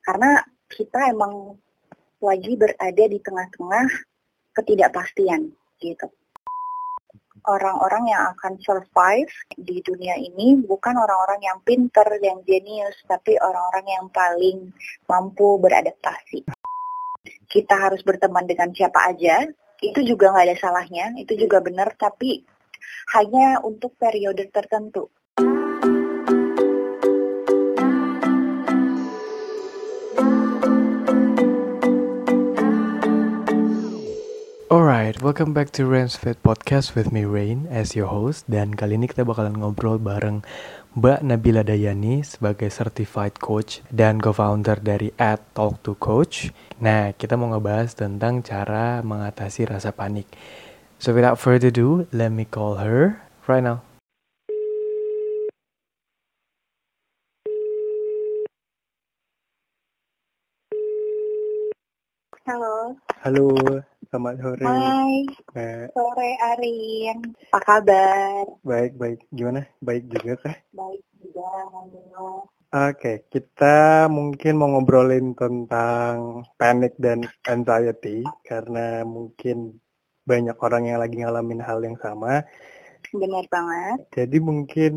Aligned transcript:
Karena 0.00 0.40
kita 0.72 1.12
emang 1.12 1.60
lagi 2.22 2.54
berada 2.54 3.04
di 3.04 3.18
tengah-tengah 3.18 3.86
ketidakpastian 4.54 5.52
gitu. 5.82 6.08
Orang-orang 7.42 8.06
yang 8.06 8.22
akan 8.38 8.54
survive 8.62 9.32
di 9.58 9.82
dunia 9.82 10.14
ini 10.14 10.54
bukan 10.62 10.94
orang-orang 10.94 11.42
yang 11.42 11.58
pinter, 11.66 12.06
yang 12.22 12.38
jenius, 12.46 12.94
tapi 13.10 13.34
orang-orang 13.42 13.86
yang 13.90 14.06
paling 14.14 14.58
mampu 15.10 15.58
beradaptasi. 15.58 16.46
Kita 17.50 17.74
harus 17.74 18.06
berteman 18.06 18.46
dengan 18.46 18.70
siapa 18.70 19.10
aja, 19.10 19.42
itu 19.82 20.00
juga 20.06 20.30
nggak 20.30 20.46
ada 20.54 20.56
salahnya, 20.62 21.18
itu 21.18 21.34
juga 21.34 21.58
benar, 21.58 21.98
tapi 21.98 22.46
hanya 23.18 23.58
untuk 23.66 23.98
periode 23.98 24.46
tertentu. 24.54 25.10
Alright, 34.72 35.20
welcome 35.20 35.52
back 35.52 35.68
to 35.76 35.84
Rain's 35.84 36.16
Fit 36.16 36.40
Podcast 36.40 36.96
with 36.96 37.12
me 37.12 37.28
Rain 37.28 37.68
as 37.68 37.92
your 37.92 38.08
host 38.08 38.48
dan 38.48 38.72
kali 38.72 38.96
ini 38.96 39.04
kita 39.04 39.20
bakalan 39.20 39.60
ngobrol 39.60 40.00
bareng 40.00 40.40
Mbak 40.96 41.20
Nabila 41.28 41.60
Dayani 41.60 42.24
sebagai 42.24 42.72
certified 42.72 43.36
coach 43.36 43.84
dan 43.92 44.16
co-founder 44.16 44.80
dari 44.80 45.12
At 45.20 45.44
Talk 45.52 45.84
to 45.84 45.92
Coach. 46.00 46.56
Nah, 46.80 47.12
kita 47.12 47.36
mau 47.36 47.52
ngebahas 47.52 47.92
tentang 47.92 48.40
cara 48.40 49.04
mengatasi 49.04 49.68
rasa 49.68 49.92
panik. 49.92 50.32
So 50.96 51.12
without 51.12 51.36
further 51.36 51.68
ado, 51.68 52.08
let 52.08 52.32
me 52.32 52.48
call 52.48 52.80
her 52.80 53.20
right 53.44 53.60
now. 53.60 53.84
Halo. 62.52 62.92
Halo, 63.24 63.48
selamat 64.12 64.34
sore. 64.44 64.68
Hai. 64.68 65.24
Nah, 65.56 65.88
Sore 65.96 66.30
Arin. 66.52 67.32
Apa 67.48 67.58
kabar? 67.64 68.44
baik, 68.60 68.92
baik. 69.00 69.24
Gimana? 69.32 69.64
Baik 69.80 70.04
juga 70.12 70.36
kah? 70.36 70.56
Baik 70.76 71.00
juga, 71.16 71.48
alhamdulillah. 71.48 72.44
Oke, 72.92 73.24
kita 73.32 74.04
mungkin 74.12 74.60
mau 74.60 74.68
ngobrolin 74.68 75.32
tentang 75.32 76.44
panic 76.60 76.92
dan 77.00 77.24
anxiety 77.48 78.20
karena 78.44 79.00
mungkin 79.00 79.80
banyak 80.28 80.56
orang 80.60 80.92
yang 80.92 81.00
lagi 81.00 81.24
ngalamin 81.24 81.64
hal 81.64 81.80
yang 81.80 81.96
sama. 82.04 82.44
Benar 83.16 83.48
banget. 83.48 84.12
Jadi 84.12 84.36
mungkin 84.44 84.92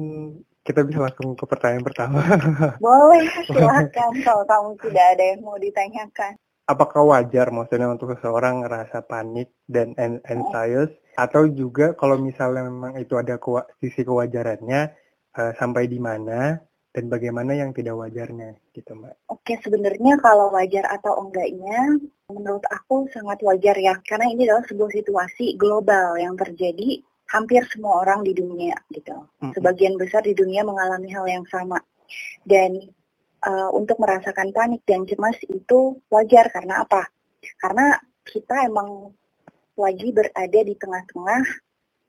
kita 0.68 0.84
bisa 0.84 1.08
langsung 1.08 1.40
ke 1.40 1.48
pertanyaan 1.48 1.88
pertama. 1.88 2.20
Boleh, 2.84 3.24
silakan 3.48 4.12
kalau 4.28 4.44
kamu 4.44 4.70
tidak 4.84 5.06
ada 5.16 5.24
yang 5.24 5.40
mau 5.40 5.56
ditanyakan. 5.56 6.36
Apakah 6.66 7.06
wajar 7.06 7.54
maksudnya 7.54 7.86
untuk 7.94 8.18
seseorang 8.18 8.66
ngerasa 8.66 9.06
panik 9.06 9.54
dan 9.70 9.94
an- 10.02 10.22
anxious 10.26 10.90
atau 11.14 11.46
juga 11.46 11.94
kalau 11.94 12.18
misalnya 12.18 12.66
memang 12.66 12.98
itu 12.98 13.14
ada 13.16 13.38
kewa- 13.38 13.70
sisi 13.78 14.02
kewajarannya 14.02 14.82
eh, 15.36 15.52
sampai 15.62 15.86
di 15.86 16.02
mana 16.02 16.58
dan 16.96 17.12
bagaimana 17.12 17.52
yang 17.52 17.76
tidak 17.76 18.00
wajarnya 18.00 18.56
gitu 18.72 18.96
Mbak. 18.96 19.28
Oke, 19.28 19.60
sebenarnya 19.60 20.16
kalau 20.24 20.48
wajar 20.56 20.88
atau 20.88 21.28
enggaknya, 21.28 22.00
menurut 22.32 22.64
aku 22.72 23.12
sangat 23.12 23.44
wajar 23.44 23.76
ya, 23.76 24.00
karena 24.08 24.32
ini 24.32 24.48
adalah 24.48 24.64
sebuah 24.64 24.96
situasi 24.96 25.60
global 25.60 26.16
yang 26.16 26.40
terjadi 26.40 27.04
hampir 27.36 27.68
semua 27.68 28.00
orang 28.08 28.24
di 28.24 28.32
dunia 28.32 28.80
gitu. 28.96 29.12
Mm-mm. 29.44 29.52
Sebagian 29.52 30.00
besar 30.00 30.24
di 30.24 30.32
dunia 30.32 30.64
mengalami 30.64 31.12
hal 31.12 31.28
yang 31.28 31.44
sama. 31.52 31.84
Dan 32.48 32.80
uh, 33.46 33.70
untuk 33.72 34.02
merasakan 34.02 34.50
panik 34.52 34.82
dan 34.84 35.06
cemas 35.06 35.38
itu 35.46 36.02
wajar 36.10 36.50
karena 36.50 36.84
apa? 36.84 37.08
Karena 37.62 37.96
kita 38.26 38.66
emang 38.66 39.14
lagi 39.78 40.10
berada 40.10 40.60
di 40.66 40.74
tengah-tengah 40.74 41.44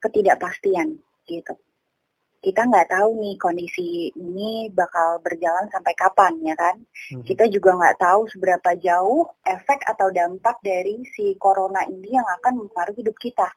ketidakpastian 0.00 0.96
gitu. 1.28 1.54
Kita 2.36 2.62
nggak 2.62 2.94
tahu 2.94 3.10
nih 3.20 3.36
kondisi 3.42 4.12
ini 4.14 4.70
bakal 4.70 5.18
berjalan 5.18 5.66
sampai 5.72 5.94
kapan 5.98 6.32
ya 6.46 6.54
kan? 6.54 6.76
Mhm. 7.12 7.26
Kita 7.26 7.50
juga 7.50 7.74
nggak 7.74 7.98
tahu 7.98 8.20
seberapa 8.30 8.70
jauh 8.78 9.26
efek 9.42 9.82
atau 9.82 10.08
dampak 10.14 10.62
dari 10.62 11.02
si 11.10 11.34
corona 11.36 11.82
ini 11.84 12.14
yang 12.14 12.28
akan 12.38 12.64
mempengaruhi 12.64 13.02
hidup 13.02 13.18
kita 13.18 13.50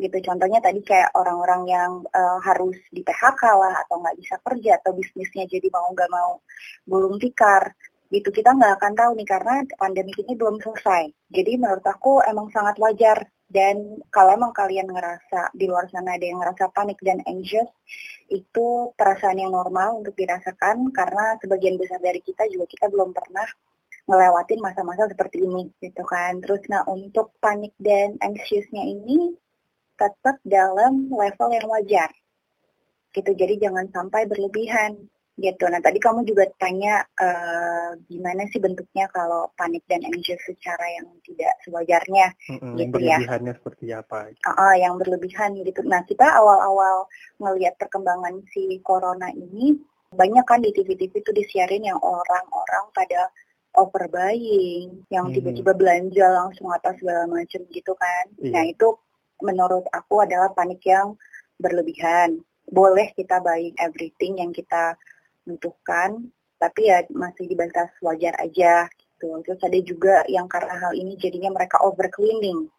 gitu. 0.00 0.16
Contohnya 0.24 0.60
tadi 0.62 0.80
kayak 0.84 1.12
orang-orang 1.16 1.62
yang 1.68 1.90
eh, 2.10 2.38
harus 2.44 2.76
di 2.92 3.00
PHK 3.04 3.42
lah 3.56 3.74
atau 3.86 4.00
nggak 4.02 4.16
bisa 4.20 4.34
kerja 4.40 4.70
atau 4.80 4.92
bisnisnya 4.96 5.44
jadi 5.48 5.68
mau 5.72 5.86
nggak 5.92 6.10
mau 6.12 6.30
gulung 6.88 7.16
tikar 7.20 7.72
gitu. 8.12 8.28
Kita 8.28 8.52
nggak 8.56 8.72
akan 8.80 8.92
tahu 8.96 9.10
nih 9.18 9.28
karena 9.28 9.54
pandemi 9.80 10.12
ini 10.20 10.32
belum 10.36 10.60
selesai. 10.60 11.12
Jadi 11.32 11.52
menurut 11.60 11.84
aku 11.84 12.20
emang 12.24 12.48
sangat 12.52 12.76
wajar. 12.80 13.24
Dan 13.52 14.00
kalau 14.08 14.32
emang 14.32 14.56
kalian 14.56 14.88
ngerasa 14.88 15.52
di 15.52 15.68
luar 15.68 15.84
sana 15.92 16.16
ada 16.16 16.24
yang 16.24 16.40
ngerasa 16.40 16.72
panik 16.72 16.96
dan 17.04 17.20
anxious 17.28 17.68
itu 18.32 18.96
perasaan 18.96 19.36
yang 19.36 19.52
normal 19.52 20.00
untuk 20.00 20.16
dirasakan 20.16 20.88
karena 20.88 21.36
sebagian 21.36 21.76
besar 21.76 22.00
dari 22.00 22.24
kita 22.24 22.48
juga 22.48 22.64
kita 22.64 22.88
belum 22.88 23.12
pernah 23.12 23.44
ngelewatin 24.08 24.56
masa-masa 24.56 25.04
seperti 25.04 25.44
ini 25.44 25.68
gitu 25.84 26.00
kan. 26.08 26.40
Terus 26.40 26.64
nah 26.72 26.80
untuk 26.88 27.36
panik 27.44 27.76
dan 27.76 28.16
anxiousnya 28.24 28.88
ini 28.88 29.36
tetap 30.02 30.36
dalam 30.42 31.06
level 31.06 31.48
yang 31.54 31.66
wajar 31.70 32.10
gitu 33.14 33.30
jadi 33.32 33.54
jangan 33.62 33.86
sampai 33.94 34.26
berlebihan 34.26 34.98
gitu 35.38 35.64
nah 35.64 35.80
tadi 35.80 35.96
kamu 35.96 36.26
juga 36.26 36.44
tanya 36.58 37.06
eh, 37.16 37.90
gimana 38.04 38.44
sih 38.50 38.60
bentuknya 38.60 39.08
kalau 39.08 39.48
panik 39.54 39.80
dan 39.88 40.02
anxious 40.04 40.42
secara 40.44 40.84
yang 40.96 41.08
tidak 41.22 41.54
sewajarnya 41.62 42.26
Mm-mm, 42.50 42.76
gitu 42.76 42.98
ya. 43.00 43.16
berlebihannya 43.16 43.52
seperti 43.56 43.84
apa? 43.92 44.28
Ah, 44.44 44.56
ah, 44.60 44.74
yang 44.76 45.00
berlebihan 45.00 45.54
gitu 45.56 45.80
nah 45.86 46.02
kita 46.04 46.26
awal-awal 46.26 47.08
ngelihat 47.40 47.78
perkembangan 47.78 48.44
si 48.52 48.80
corona 48.84 49.32
ini 49.32 49.78
banyak 50.12 50.44
kan 50.44 50.60
di 50.60 50.68
TV-TV 50.68 51.24
itu 51.24 51.32
disiarin 51.32 51.88
yang 51.88 52.00
orang-orang 52.00 52.84
pada 52.92 53.32
overbuying 53.72 55.04
yang 55.08 55.28
Hmm. 55.28 55.34
tiba-tiba 55.34 55.72
belanja 55.72 56.26
langsung 56.28 56.68
atas 56.68 57.00
segala 57.00 57.24
macam 57.24 57.60
gitu 57.72 57.92
kan 57.96 58.24
Iya. 58.36 58.52
nah 58.52 58.64
itu 58.68 58.88
menurut 59.42 59.84
aku 59.90 60.22
adalah 60.22 60.54
panik 60.54 60.80
yang 60.86 61.18
berlebihan. 61.58 62.40
Boleh 62.70 63.10
kita 63.12 63.42
buying 63.42 63.74
everything 63.76 64.38
yang 64.40 64.54
kita 64.54 64.96
butuhkan, 65.44 66.30
tapi 66.62 66.88
ya 66.88 67.02
masih 67.10 67.50
di 67.50 67.58
batas 67.58 67.90
wajar 67.98 68.38
aja 68.38 68.86
gitu. 68.94 69.42
Terus 69.42 69.60
ada 69.62 69.78
juga 69.82 70.22
yang 70.30 70.46
karena 70.46 70.78
hal 70.78 70.94
ini 70.94 71.18
jadinya 71.18 71.50
mereka 71.50 71.82
over 71.82 72.06
cleaning. 72.08 72.70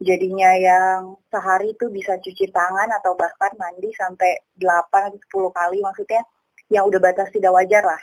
Jadinya 0.00 0.56
yang 0.56 1.20
sehari 1.28 1.76
itu 1.76 1.92
bisa 1.92 2.16
cuci 2.16 2.48
tangan 2.48 2.88
atau 2.96 3.12
bahkan 3.20 3.52
mandi 3.60 3.92
sampai 3.92 4.40
8 4.56 5.12
atau 5.12 5.52
10 5.52 5.52
kali 5.52 5.78
maksudnya 5.84 6.24
yang 6.72 6.88
udah 6.88 7.00
batas 7.02 7.28
tidak 7.28 7.52
wajar 7.52 7.84
lah 7.84 8.00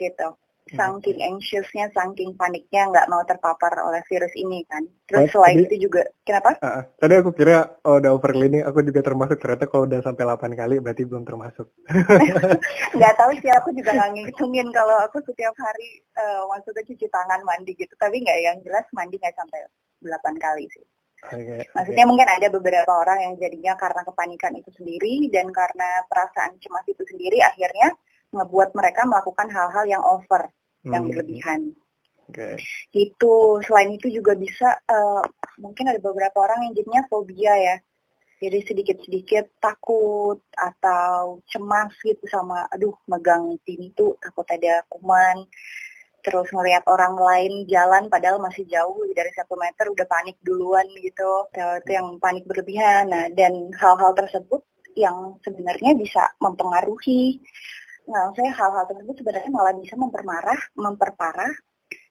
gitu. 0.00 0.32
Saking 0.66 1.22
anxiousnya, 1.22 1.86
saking 1.94 2.34
paniknya 2.34 2.90
nggak 2.90 3.06
mau 3.06 3.22
terpapar 3.22 3.70
oleh 3.86 4.02
virus 4.10 4.34
ini 4.34 4.66
kan. 4.66 4.82
Terus 5.06 5.30
Oh, 5.30 5.38
selain 5.38 5.62
jadi- 5.62 5.66
itu 5.70 5.76
juga, 5.86 6.02
kenapa? 6.26 6.58
Ah. 6.58 6.82
tadi 6.98 7.14
aku 7.22 7.30
kira 7.30 7.78
oh, 7.86 8.02
udah 8.02 8.10
over 8.10 8.34
cleaning, 8.34 8.66
aku 8.66 8.82
juga 8.82 8.98
termasuk 9.06 9.38
ternyata 9.38 9.70
kalau 9.70 9.86
udah 9.86 10.02
sampai 10.02 10.26
8 10.26 10.58
kali 10.58 10.82
berarti 10.82 11.06
belum 11.06 11.22
termasuk. 11.22 11.70
nggak 12.98 13.14
tahu 13.14 13.30
sih 13.38 13.50
aku 13.54 13.70
juga 13.78 13.94
nggak 13.94 14.10
ngitungin 14.18 14.68
kalau 14.74 14.96
aku 15.06 15.22
setiap 15.22 15.54
hari 15.54 16.02
eh, 16.02 16.42
maksudnya 16.50 16.82
cuci 16.82 17.06
tangan 17.08 17.40
mandi 17.46 17.72
gitu 17.78 17.94
tapi 17.94 18.18
nggak 18.22 18.38
yang 18.42 18.58
jelas 18.66 18.86
mandi 18.90 19.22
nggak 19.22 19.36
sampai 19.38 19.70
8 20.02 20.34
kali 20.36 20.66
sih 20.74 20.82
Oke, 21.26 21.64
maksudnya 21.72 22.04
mungkin 22.04 22.28
ada 22.28 22.46
beberapa 22.52 22.92
orang 22.92 23.18
yang 23.24 23.34
jadinya 23.40 23.72
karena 23.74 24.04
kepanikan 24.04 24.52
itu 24.52 24.68
sendiri 24.76 25.26
dan 25.32 25.48
karena 25.48 26.04
perasaan 26.06 26.60
cemas 26.60 26.84
itu 26.86 27.02
sendiri 27.08 27.40
akhirnya 27.40 27.88
ngebuat 28.34 28.74
mereka 28.74 29.06
melakukan 29.06 29.48
hal-hal 29.50 29.84
yang 29.86 30.02
over 30.04 30.50
oke. 30.50 30.90
yang 30.94 31.04
Hmm, 31.04 31.10
berlebihan. 31.10 31.60
Oke. 32.26 32.58
gitu. 32.90 33.62
Selain 33.62 33.90
itu 33.94 34.10
juga 34.10 34.34
bisa 34.34 34.68
eh, 34.90 35.22
mungkin 35.62 35.86
ada 35.90 36.00
beberapa 36.02 36.42
orang 36.42 36.66
yang 36.70 36.72
jadinya 36.74 37.02
fobia 37.10 37.54
ya. 37.54 37.76
Jadi 38.36 38.58
sedikit-sedikit 38.68 39.48
takut 39.64 40.44
atau 40.52 41.40
cemas 41.48 41.92
gitu 42.04 42.20
sama 42.28 42.68
aduh 42.68 42.92
megang 43.08 43.56
pintu 43.64 44.18
takut 44.20 44.44
ada 44.50 44.84
kuman. 44.92 45.46
Terus 46.20 46.50
ngelihat 46.50 46.84
orang 46.90 47.14
lain 47.16 47.52
jalan 47.70 48.10
padahal 48.10 48.42
masih 48.42 48.66
jauh 48.66 48.98
dari 49.14 49.30
satu 49.38 49.54
meter 49.56 49.86
udah 49.88 50.06
panik 50.10 50.36
duluan 50.42 50.84
gitu. 50.98 51.46
Itu 51.54 51.90
yang 51.94 52.18
panik 52.18 52.44
berlebihan. 52.44 53.08
Nah 53.14 53.30
dan 53.32 53.70
hal-hal 53.78 54.12
tersebut 54.18 54.60
yang 54.96 55.38
sebenarnya 55.44 55.92
bisa 55.94 56.32
mempengaruhi 56.42 57.38
nah 58.06 58.30
saya 58.38 58.50
hal-hal 58.54 58.86
tersebut 58.86 59.14
sebenarnya 59.18 59.50
malah 59.50 59.74
bisa 59.74 59.98
mempermarah 59.98 60.60
memperparah 60.78 61.52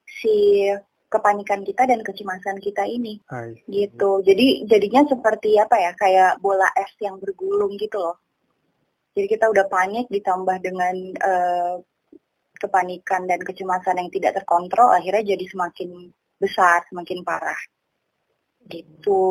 si 0.03 0.67
kepanikan 1.15 1.61
kita 1.63 1.87
dan 1.87 2.03
kecemasan 2.03 2.59
kita 2.59 2.83
ini 2.83 3.21
I 3.31 3.55
see. 3.55 3.87
gitu. 3.87 4.19
Jadi 4.25 4.67
jadinya 4.67 5.07
seperti 5.07 5.55
apa 5.55 5.79
ya 5.79 5.91
kayak 5.95 6.43
bola 6.43 6.67
es 6.75 6.91
yang 6.99 7.21
bergulung 7.21 7.79
gitu 7.79 8.01
loh. 8.01 8.19
Jadi 9.15 9.31
kita 9.31 9.47
udah 9.47 9.65
panik 9.71 10.11
ditambah 10.11 10.57
dengan 10.59 10.95
eh, 11.15 11.75
kepanikan 12.59 13.29
dan 13.29 13.39
kecemasan 13.39 14.01
yang 14.01 14.11
tidak 14.11 14.43
terkontrol 14.43 14.91
akhirnya 14.91 15.35
jadi 15.35 15.45
semakin 15.47 16.11
besar, 16.35 16.83
semakin 16.91 17.23
parah. 17.23 17.59
Gitu. 18.65 19.23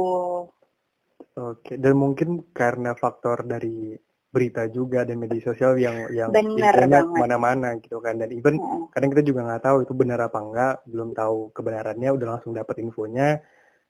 Oke, 1.34 1.74
dan 1.74 1.94
mungkin 1.98 2.54
karena 2.54 2.94
faktor 2.94 3.42
dari 3.42 3.98
berita 4.34 4.66
juga 4.66 5.06
dan 5.06 5.22
media 5.22 5.38
sosial 5.38 5.78
yang 5.78 6.10
yang 6.10 6.34
banget. 6.34 6.74
ke 6.74 7.14
mana-mana 7.14 7.78
gitu 7.78 8.02
kan 8.02 8.18
dan 8.18 8.34
even 8.34 8.58
Mm-mm. 8.58 8.90
kadang 8.90 9.14
kita 9.14 9.22
juga 9.22 9.46
nggak 9.46 9.62
tahu 9.62 9.76
itu 9.86 9.92
benar 9.94 10.18
apa 10.26 10.38
enggak 10.42 10.74
belum 10.90 11.14
tahu 11.14 11.54
kebenarannya 11.54 12.10
udah 12.10 12.26
langsung 12.34 12.50
dapat 12.50 12.82
infonya 12.82 13.38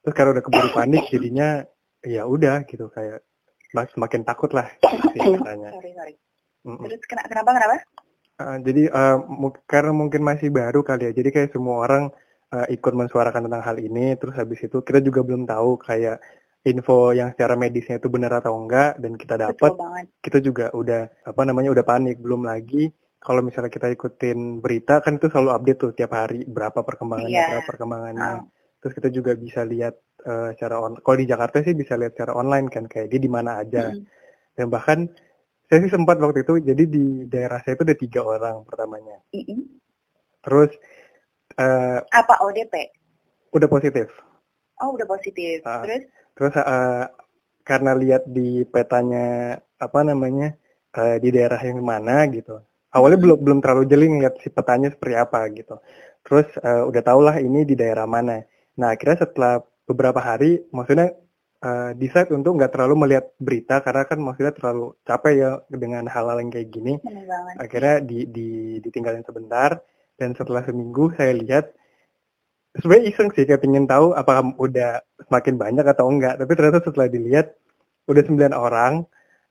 terus 0.05 0.13
karena 0.13 0.37
udah 0.37 0.45
keburu 0.45 0.69
panik 0.77 1.09
jadinya 1.13 1.65
ya 2.05 2.29
udah 2.29 2.69
gitu 2.69 2.93
kayak 2.93 3.25
semakin 3.73 4.21
takut 4.29 4.53
lah 4.53 4.69
sih 5.17 5.21
katanya 5.25 5.73
Sorry, 5.73 5.91
sorry. 5.97 6.15
Mm-mm. 6.65 6.85
Terus 6.89 7.05
kena, 7.05 7.23
kenapa, 7.29 7.51
kenapa? 7.57 7.77
Uh, 8.41 8.57
jadi 8.65 8.89
uh, 8.89 9.21
karena 9.69 9.93
mungkin 9.93 10.21
masih 10.25 10.49
baru 10.49 10.81
kali 10.85 11.09
ya 11.09 11.13
jadi 11.13 11.29
kayak 11.33 11.51
semua 11.53 11.87
orang 11.87 12.05
uh, 12.51 12.67
ikut 12.71 12.93
mensuarakan 12.93 13.47
tentang 13.47 13.63
hal 13.63 13.77
ini 13.79 14.19
terus 14.19 14.35
habis 14.35 14.59
itu 14.65 14.83
kita 14.83 14.99
juga 15.01 15.23
belum 15.23 15.47
tahu 15.47 15.79
kayak 15.79 16.19
info 16.65 17.13
yang 17.13 17.29
secara 17.31 17.55
medisnya 17.55 17.97
itu 17.97 18.09
benar 18.09 18.41
atau 18.41 18.57
enggak 18.57 18.97
dan 18.97 19.15
kita 19.15 19.37
dapat 19.37 19.73
kita 20.19 20.41
juga 20.41 20.73
udah 20.73 21.07
apa 21.23 21.43
namanya 21.45 21.69
udah 21.71 21.85
panik 21.85 22.17
belum 22.19 22.43
lagi 22.43 22.89
kalau 23.21 23.41
misalnya 23.41 23.69
kita 23.69 23.89
ikutin 23.91 24.61
berita 24.61 25.01
kan 25.01 25.17
itu 25.17 25.29
selalu 25.29 25.51
update 25.53 25.79
tuh 25.79 25.91
tiap 25.93 26.13
hari 26.13 26.45
berapa 26.45 26.81
perkembangannya 26.81 27.31
Iya. 27.31 27.49
berapa 27.51 27.67
perkembangannya 27.67 28.33
Ah. 28.35 28.45
terus 28.81 28.93
kita 28.93 29.09
juga 29.09 29.33
bisa 29.35 29.61
lihat 29.63 29.93
eh, 30.21 30.49
secara 30.53 30.81
on 30.81 30.97
kalau 30.99 31.17
di 31.17 31.25
Jakarta 31.25 31.61
sih 31.61 31.73
bisa 31.73 31.95
lihat 31.95 32.17
secara 32.17 32.33
online 32.33 32.67
kan 32.67 32.85
kayak 32.85 33.09
dia 33.09 33.21
di 33.21 33.29
mana 33.29 33.61
aja 33.61 33.93
Mm. 33.93 34.05
dan 34.55 34.67
bahkan 34.69 34.99
saya 35.65 35.81
sih 35.81 35.93
sempat 35.93 36.17
waktu 36.17 36.43
itu 36.43 36.61
jadi 36.61 36.85
di 36.85 37.05
daerah 37.27 37.61
saya 37.61 37.77
itu 37.77 37.85
ada 37.85 37.97
tiga 37.99 38.21
orang 38.21 38.65
pertamanya 38.65 39.21
Mm-mm. 39.31 39.69
terus 40.41 40.73
eh, 41.55 42.01
Apa 42.11 42.41
ODP? 42.41 42.73
udah 43.53 43.69
positif 43.69 44.09
Oh, 44.75 44.91
udah 44.91 45.07
positif. 45.07 45.63
Ah. 45.63 45.87
Terus? 45.87 46.03
Terus 46.37 46.55
eh, 46.59 47.05
karena 47.65 47.91
lihat 48.03 48.23
di 48.29 48.63
petanya 48.69 49.57
apa 49.79 50.01
namanya 50.05 50.55
eh, 50.99 51.17
di 51.23 51.29
daerah 51.35 51.61
yang 51.63 51.81
mana 51.83 52.27
gitu 52.31 52.61
awalnya 52.95 53.19
belum 53.19 53.39
belum 53.43 53.59
terlalu 53.61 53.85
jeli 53.91 54.07
ngeliat 54.09 54.35
si 54.41 54.49
petanya 54.49 54.89
seperti 54.95 55.15
apa 55.19 55.41
gitu. 55.53 55.75
Terus 56.25 56.47
eh, 56.63 56.83
udah 56.89 57.03
tau 57.03 57.21
lah 57.21 57.37
ini 57.43 57.67
di 57.67 57.75
daerah 57.75 58.07
mana. 58.07 58.41
Nah 58.81 58.89
akhirnya 58.95 59.27
setelah 59.27 59.61
beberapa 59.85 60.23
hari 60.23 60.63
maksudnya 60.71 61.13
eh, 61.61 61.91
decide 61.99 62.31
untuk 62.33 62.57
nggak 62.57 62.73
terlalu 62.73 62.95
melihat 63.05 63.27
berita 63.43 63.83
karena 63.85 64.03
kan 64.07 64.19
maksudnya 64.23 64.55
terlalu 64.55 64.95
capek 65.05 65.35
ya 65.35 65.51
dengan 65.69 66.07
hal-hal 66.07 66.39
yang 66.41 66.51
kayak 66.55 66.69
gini. 66.71 66.95
Akhirnya 67.59 68.01
di, 68.01 68.19
di 68.31 68.49
ditinggalin 68.81 69.27
sebentar. 69.27 69.83
Dan 70.15 70.31
setelah 70.39 70.63
seminggu 70.63 71.11
saya 71.19 71.35
lihat 71.35 71.75
sebenarnya 72.75 73.05
iseng 73.11 73.29
sih 73.33 73.45
kayak 73.45 73.63
pengen 73.63 73.87
tahu 73.87 74.13
apakah 74.13 74.55
udah 74.59 74.99
semakin 75.27 75.55
banyak 75.57 75.87
atau 75.87 76.07
enggak 76.11 76.35
tapi 76.41 76.53
ternyata 76.55 76.81
setelah 76.83 77.09
dilihat 77.09 77.47
udah 78.07 78.23
9 78.27 78.53
orang 78.53 78.93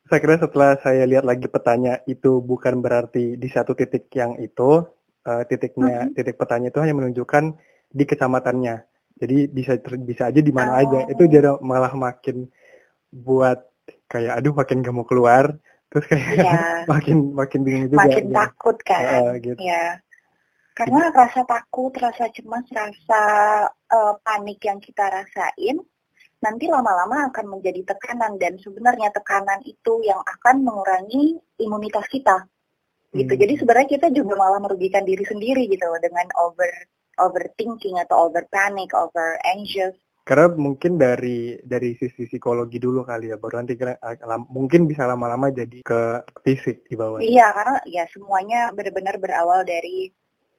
saya 0.04 0.20
kira 0.20 0.36
setelah 0.36 0.76
saya 0.84 1.08
lihat 1.08 1.24
lagi 1.24 1.48
petanya 1.48 2.04
itu 2.06 2.44
bukan 2.44 2.84
berarti 2.84 3.40
di 3.40 3.48
satu 3.48 3.72
titik 3.74 4.12
yang 4.14 4.36
itu 4.38 4.84
eh, 5.24 5.44
titiknya 5.48 6.12
Mhm. 6.12 6.20
titik 6.20 6.36
petanya 6.36 6.68
itu 6.68 6.80
hanya 6.84 6.96
menunjukkan 7.00 7.44
di 7.90 8.04
kecamatannya 8.04 8.76
jadi 9.16 9.38
bisa 9.48 9.80
ter- 9.80 10.04
bisa 10.04 10.28
aja 10.28 10.42
di 10.44 10.52
mana 10.52 10.76
Oh. 10.76 10.82
aja 10.84 11.00
itu 11.08 11.24
jadi 11.26 11.56
malah 11.64 11.96
makin 11.96 12.52
buat 13.14 13.64
kayak 14.12 14.44
aduh 14.44 14.52
makin 14.52 14.84
gak 14.84 14.92
mau 14.92 15.08
keluar 15.08 15.56
terus 15.88 16.06
kayak 16.12 16.28
Iya. 16.36 16.52
makin 16.92 17.18
makin 17.32 17.60
bingung 17.64 17.88
juga 17.88 18.04
Makin 18.04 18.24
gitu. 18.28 18.36
takut 18.36 18.78
kan? 18.84 19.02
Heeh, 19.02 19.32
gitu. 19.40 19.60
Ya. 19.64 19.86
Karena 20.74 21.14
rasa 21.14 21.46
takut, 21.46 21.94
rasa 21.94 22.34
cemas, 22.34 22.66
rasa 22.74 23.22
eh, 23.70 24.14
panik 24.26 24.60
yang 24.66 24.82
kita 24.82 25.06
rasain 25.06 25.78
nanti 26.44 26.68
lama-lama 26.68 27.32
akan 27.32 27.56
menjadi 27.56 27.96
tekanan 27.96 28.36
dan 28.36 28.60
sebenarnya 28.60 29.16
tekanan 29.16 29.64
itu 29.64 30.04
yang 30.04 30.20
akan 30.20 30.60
mengurangi 30.68 31.40
imunitas 31.64 32.04
kita. 32.12 32.44
Gitu. 33.16 33.32
Hmm. 33.32 33.42
Jadi 33.48 33.54
sebenarnya 33.64 33.90
kita 33.96 34.08
juga 34.12 34.36
malah 34.36 34.60
merugikan 34.60 35.08
diri 35.08 35.24
sendiri 35.24 35.72
gitu 35.72 35.88
loh 35.88 36.02
dengan 36.04 36.28
over 36.44 36.68
overthinking 37.22 38.02
atau 38.02 38.28
over 38.28 38.44
panic, 38.52 38.92
over 38.92 39.40
anxious. 39.46 39.96
Karena 40.24 40.56
mungkin 40.56 40.96
dari 40.96 41.60
dari 41.62 42.00
sisi 42.00 42.26
psikologi 42.26 42.80
dulu 42.80 43.04
kali 43.04 43.32
ya, 43.32 43.38
baru 43.38 43.60
nanti 43.60 43.76
kira, 43.76 44.00
lam- 44.24 44.48
mungkin 44.50 44.88
bisa 44.88 45.04
lama-lama 45.04 45.52
jadi 45.52 45.84
ke 45.84 46.02
fisik 46.48 46.88
di 46.88 46.96
bawah. 46.96 47.20
Iya, 47.20 47.52
karena 47.52 47.78
ya 47.86 48.04
semuanya 48.08 48.72
benar-benar 48.72 49.20
berawal 49.20 49.68
dari 49.68 50.10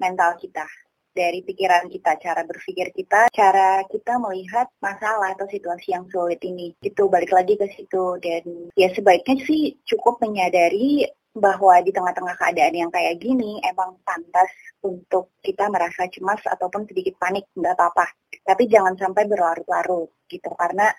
mental 0.01 0.37
kita, 0.41 0.67
dari 1.15 1.47
pikiran 1.47 1.87
kita, 1.87 2.19
cara 2.19 2.43
berpikir 2.43 2.91
kita, 2.91 3.31
cara 3.31 3.87
kita 3.87 4.19
melihat 4.19 4.67
masalah 4.83 5.33
atau 5.33 5.47
situasi 5.47 5.95
yang 5.95 6.11
sulit 6.11 6.43
ini. 6.43 6.75
Itu 6.83 7.07
balik 7.07 7.31
lagi 7.31 7.55
ke 7.55 7.71
situ 7.71 8.19
dan 8.19 8.43
ya 8.75 8.91
sebaiknya 8.91 9.39
sih 9.47 9.79
cukup 9.87 10.19
menyadari 10.19 11.07
bahwa 11.35 11.83
di 11.83 11.91
tengah-tengah 11.91 12.39
keadaan 12.39 12.75
yang 12.75 12.91
kayak 12.95 13.19
gini 13.19 13.59
emang 13.67 13.99
pantas 14.07 14.51
untuk 14.87 15.35
kita 15.43 15.67
merasa 15.67 16.07
cemas 16.07 16.43
ataupun 16.47 16.87
sedikit 16.87 17.19
panik, 17.19 17.51
nggak 17.55 17.75
apa-apa. 17.75 18.07
Tapi 18.45 18.71
jangan 18.71 18.95
sampai 18.99 19.27
berlarut-larut 19.27 20.11
gitu 20.31 20.51
karena 20.55 20.91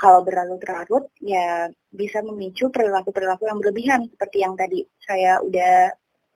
kalau 0.00 0.24
berlarut-larut 0.24 1.12
ya 1.20 1.68
bisa 1.92 2.24
memicu 2.24 2.72
perilaku-perilaku 2.72 3.44
yang 3.44 3.60
berlebihan 3.60 4.00
seperti 4.08 4.38
yang 4.40 4.56
tadi 4.56 4.80
saya 4.96 5.44
udah 5.44 5.92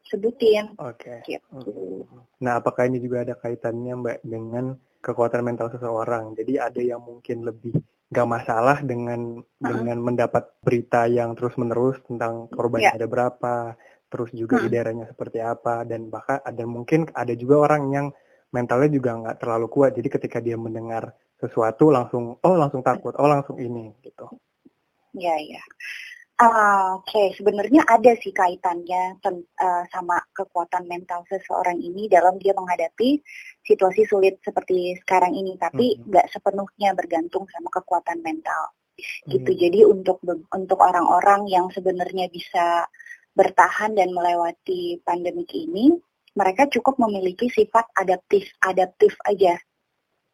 sebutin 0.08 0.76
Oke. 0.80 1.24
gitu. 1.24 2.04
Nah, 2.44 2.60
apakah 2.60 2.86
ini 2.88 3.00
juga 3.00 3.24
ada 3.24 3.34
kaitannya 3.38 3.94
Mbak 3.96 4.18
dengan 4.24 4.76
kekuatan 5.00 5.42
mental 5.44 5.72
seseorang? 5.72 6.36
Jadi 6.36 6.60
ada 6.60 6.80
yang 6.80 7.00
mungkin 7.00 7.44
lebih 7.48 7.76
nggak 8.12 8.28
masalah 8.28 8.78
dengan 8.84 9.42
dengan 9.58 9.98
mendapat 9.98 10.46
berita 10.62 11.08
yang 11.08 11.34
terus-menerus 11.34 11.98
tentang 12.04 12.46
korbannya 12.52 12.92
Ya. 12.92 12.98
ada 13.00 13.08
berapa, 13.08 13.74
terus 14.12 14.30
juga 14.36 14.60
di 14.60 14.68
Hmm. 14.68 14.74
daerahnya 14.76 15.06
seperti 15.10 15.40
apa, 15.42 15.82
dan 15.88 16.12
bahkan 16.12 16.38
ada 16.44 16.62
mungkin 16.68 17.08
ada 17.16 17.32
juga 17.34 17.64
orang 17.64 17.82
yang 17.90 18.06
mentalnya 18.54 18.92
juga 18.92 19.18
nggak 19.18 19.36
terlalu 19.42 19.66
kuat. 19.72 19.98
Jadi 19.98 20.08
ketika 20.14 20.38
dia 20.38 20.54
mendengar 20.54 21.10
sesuatu 21.42 21.90
langsung 21.90 22.38
oh 22.38 22.54
langsung 22.54 22.84
takut, 22.84 23.16
oh 23.18 23.26
langsung 23.26 23.58
ini 23.58 23.90
gitu. 24.04 24.30
Ya 25.16 25.34
ya. 25.42 25.62
Ah, 26.34 26.98
Oke, 26.98 27.30
sebenarnya 27.38 27.86
ada 27.86 28.10
sih 28.18 28.34
kaitannya 28.34 29.22
ten- 29.22 29.46
eh, 29.54 29.84
sama 29.94 30.18
kekuatan 30.34 30.82
mental 30.90 31.22
seseorang 31.30 31.78
ini 31.78 32.10
dalam 32.10 32.42
dia 32.42 32.50
menghadapi 32.58 33.22
situasi 33.62 34.02
sulit 34.02 34.42
seperti 34.42 34.98
sekarang 34.98 35.30
ini, 35.30 35.54
tapi 35.54 35.94
Mhm. 35.94 36.10
nggak 36.10 36.26
sepenuhnya 36.34 36.90
bergantung 36.98 37.46
sama 37.50 37.70
kekuatan 37.70 38.18
mental. 38.22 38.74
gitu. 39.26 39.50
Hmm. 39.50 39.58
Jadi 39.58 39.80
untuk 39.90 40.22
untuk 40.54 40.78
orang-orang 40.78 41.50
yang 41.50 41.66
sebenarnya 41.74 42.30
bisa 42.30 42.86
bertahan 43.34 43.90
dan 43.98 44.14
melewati 44.14 45.02
pandemik 45.02 45.50
ini, 45.50 45.90
mereka 46.38 46.70
cukup 46.70 47.02
memiliki 47.02 47.50
sifat 47.50 47.90
adaptif 47.98 48.46
adaptif 48.62 49.18
aja, 49.26 49.58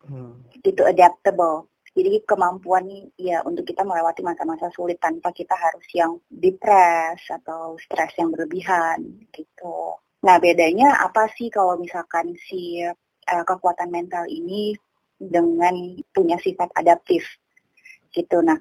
Hmm. 0.04 0.45
gitu 0.61 0.85
adaptable. 0.85 1.73
Jadi 1.90 2.23
kemampuan 2.23 2.87
ya 3.18 3.42
untuk 3.42 3.66
kita 3.66 3.82
melewati 3.82 4.23
masa-masa 4.23 4.70
sulit 4.70 5.02
tanpa 5.02 5.35
kita 5.35 5.52
harus 5.59 5.85
yang 5.90 6.16
depres 6.30 7.20
atau 7.28 7.75
stres 7.82 8.14
yang 8.16 8.30
berlebihan 8.30 9.26
gitu. 9.35 9.99
Nah 10.23 10.38
bedanya 10.38 11.02
apa 11.02 11.26
sih 11.35 11.50
kalau 11.50 11.76
misalkan 11.76 12.32
si 12.38 12.80
eh, 12.87 13.44
kekuatan 13.44 13.90
mental 13.90 14.25
ini 14.30 14.73
dengan 15.18 15.75
punya 16.14 16.38
sifat 16.40 16.73
adaptif? 16.78 17.26
gitu. 18.14 18.42
Nah, 18.42 18.59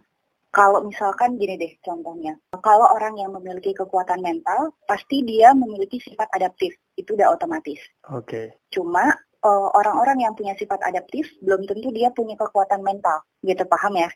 kalau 0.50 0.81
misalkan 0.86 1.38
gini 1.38 1.57
deh 1.57 1.74
contohnya, 1.81 2.38
kalau 2.62 2.89
orang 2.89 3.21
yang 3.21 3.33
memiliki 3.33 3.74
kekuatan 3.74 4.21
mental, 4.21 4.74
pasti 4.89 5.21
dia 5.21 5.53
memiliki 5.53 6.01
sifat 6.01 6.29
adaptif, 6.33 6.74
itu 6.98 7.13
udah 7.13 7.33
otomatis. 7.33 7.77
Oke. 8.09 8.57
Cuma 8.74 9.13
eh, 9.43 9.67
orang-orang 9.79 10.24
yang 10.27 10.34
punya 10.36 10.53
sifat 10.60 10.84
adaptif 10.84 11.27
belum 11.43 11.65
tentu 11.67 11.89
dia 11.96 12.12
punya 12.12 12.36
kekuatan 12.36 12.84
mental, 12.84 13.24
gitu 13.43 13.63
paham 13.65 13.96
ya? 13.96 14.10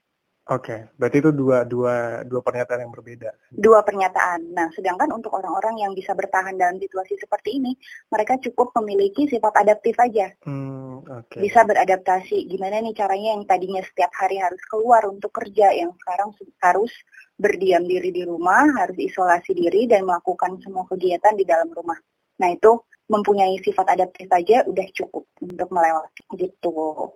Oke, 0.51 0.91
berarti 0.99 1.23
itu 1.23 1.31
dua 1.31 1.63
dua 1.63 2.27
dua 2.27 2.43
pernyataan 2.43 2.83
yang 2.83 2.91
berbeda. 2.91 3.31
Dua 3.55 3.79
pernyataan. 3.79 4.51
Nah, 4.51 4.67
sedangkan 4.75 5.07
untuk 5.15 5.31
orang-orang 5.31 5.79
yang 5.87 5.95
bisa 5.95 6.11
bertahan 6.11 6.59
dalam 6.59 6.75
situasi 6.83 7.15
seperti 7.15 7.63
ini, 7.63 7.71
mereka 8.11 8.35
cukup 8.43 8.75
memiliki 8.83 9.23
sifat 9.31 9.55
adaptif 9.63 9.95
aja. 10.03 10.35
Hmm, 10.43 10.99
oke. 11.07 11.39
bisa 11.39 11.63
beradaptasi. 11.63 12.43
Gimana 12.51 12.83
nih 12.83 12.91
caranya 12.91 13.39
yang 13.39 13.47
tadinya 13.47 13.79
setiap 13.87 14.11
hari 14.19 14.35
harus 14.35 14.59
keluar 14.67 15.07
untuk 15.07 15.31
kerja, 15.31 15.71
yang 15.71 15.95
sekarang 16.03 16.35
harus 16.59 16.91
berdiam 17.39 17.87
diri 17.87 18.11
di 18.11 18.27
rumah, 18.27 18.67
harus 18.83 18.99
isolasi 18.99 19.55
diri 19.55 19.87
dan 19.87 20.03
melakukan 20.03 20.59
semua 20.59 20.83
kegiatan 20.91 21.39
di 21.39 21.47
dalam 21.47 21.71
rumah. 21.71 21.95
Nah 22.39 22.49
itu 22.53 22.71
mempunyai 23.11 23.59
sifat 23.61 23.99
adaptif 23.99 24.27
aja 24.31 24.63
udah 24.65 24.87
cukup 24.95 25.23
untuk 25.43 25.69
melewati 25.69 26.23
gitu. 26.39 27.11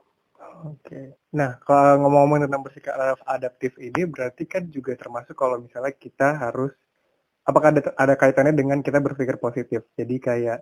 Oke. 0.65 1.17
Nah, 1.33 1.57
kalau 1.61 2.01
ngomong-ngomong 2.01 2.45
tentang 2.45 2.61
bersikap 2.65 3.17
adaptif 3.25 3.77
ini 3.77 4.05
berarti 4.05 4.45
kan 4.45 4.69
juga 4.69 4.97
termasuk 4.97 5.37
kalau 5.37 5.61
misalnya 5.61 5.93
kita 5.93 6.37
harus 6.37 6.73
apakah 7.45 7.73
ada 7.73 7.81
ada 7.97 8.13
kaitannya 8.17 8.53
dengan 8.53 8.81
kita 8.81 9.01
berpikir 9.01 9.37
positif. 9.37 9.85
Jadi 9.97 10.15
kayak 10.17 10.59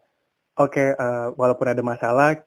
oke 0.60 0.72
okay, 0.72 0.90
uh, 0.96 1.32
walaupun 1.36 1.68
ada 1.72 1.84
masalah 1.84 2.40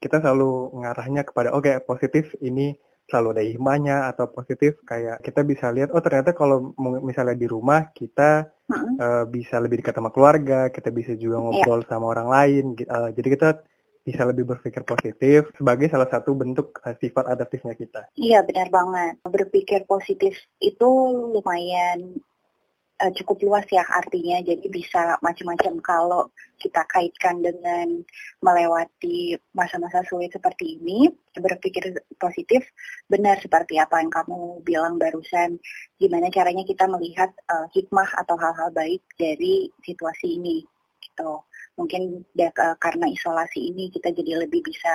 kita 0.00 0.20
selalu 0.20 0.72
ngarahnya 0.80 1.22
kepada 1.24 1.52
oke 1.56 1.64
okay, 1.64 1.80
positif 1.80 2.32
ini 2.44 2.76
selalu 3.08 3.28
ada 3.36 3.44
hikmahnya 3.44 3.96
atau 4.12 4.32
positif 4.32 4.80
kayak 4.88 5.20
kita 5.20 5.44
bisa 5.44 5.68
lihat 5.68 5.92
oh 5.92 6.00
ternyata 6.00 6.32
kalau 6.32 6.72
misalnya 7.04 7.36
di 7.36 7.44
rumah 7.44 7.92
kita 7.92 8.48
uh-huh. 8.70 8.94
uh, 9.00 9.24
bisa 9.28 9.60
lebih 9.60 9.80
dekat 9.84 9.94
sama 9.96 10.10
keluarga 10.14 10.68
kita 10.72 10.88
bisa 10.92 11.12
juga 11.16 11.40
iya. 11.40 11.44
ngobrol 11.44 11.80
yeah. 11.82 11.88
sama 11.88 12.06
orang 12.10 12.28
lain 12.28 12.64
uh, 12.88 13.10
jadi 13.12 13.28
kita 13.34 13.48
bisa 14.04 14.22
lebih 14.28 14.44
berpikir 14.44 14.84
positif 14.84 15.48
sebagai 15.56 15.88
salah 15.88 16.06
satu 16.12 16.36
bentuk 16.36 16.76
uh, 16.84 16.92
sifat 17.00 17.24
adaptifnya 17.24 17.72
kita. 17.72 18.12
Iya 18.20 18.44
benar 18.44 18.68
banget. 18.68 19.16
Berpikir 19.24 19.88
positif 19.88 20.36
itu 20.60 20.90
lumayan 21.32 22.20
uh, 23.02 23.12
cukup 23.14 23.42
luas 23.42 23.66
ya 23.70 23.82
artinya. 23.82 24.38
Jadi 24.44 24.66
bisa 24.70 25.18
macam-macam 25.24 25.74
kalau 25.82 26.22
kita 26.60 26.86
kaitkan 26.86 27.42
dengan 27.42 28.02
melewati 28.40 29.36
masa-masa 29.52 30.06
sulit 30.06 30.30
seperti 30.30 30.78
ini 30.78 31.10
berpikir 31.34 31.98
positif 32.16 32.62
benar 33.10 33.42
seperti 33.42 33.76
apa 33.82 33.98
yang 33.98 34.12
kamu 34.12 34.62
bilang 34.62 34.94
barusan 35.02 35.58
gimana 35.98 36.30
caranya 36.30 36.62
kita 36.62 36.86
melihat 36.86 37.34
uh, 37.50 37.66
hikmah 37.74 38.06
atau 38.22 38.38
hal-hal 38.38 38.70
baik 38.70 39.02
dari 39.18 39.68
situasi 39.82 40.38
ini 40.38 40.62
gitu. 41.02 41.42
Mungkin 41.74 42.22
ya, 42.38 42.54
karena 42.54 43.10
isolasi 43.10 43.74
ini 43.74 43.90
kita 43.90 44.14
jadi 44.14 44.46
lebih 44.46 44.62
bisa 44.62 44.94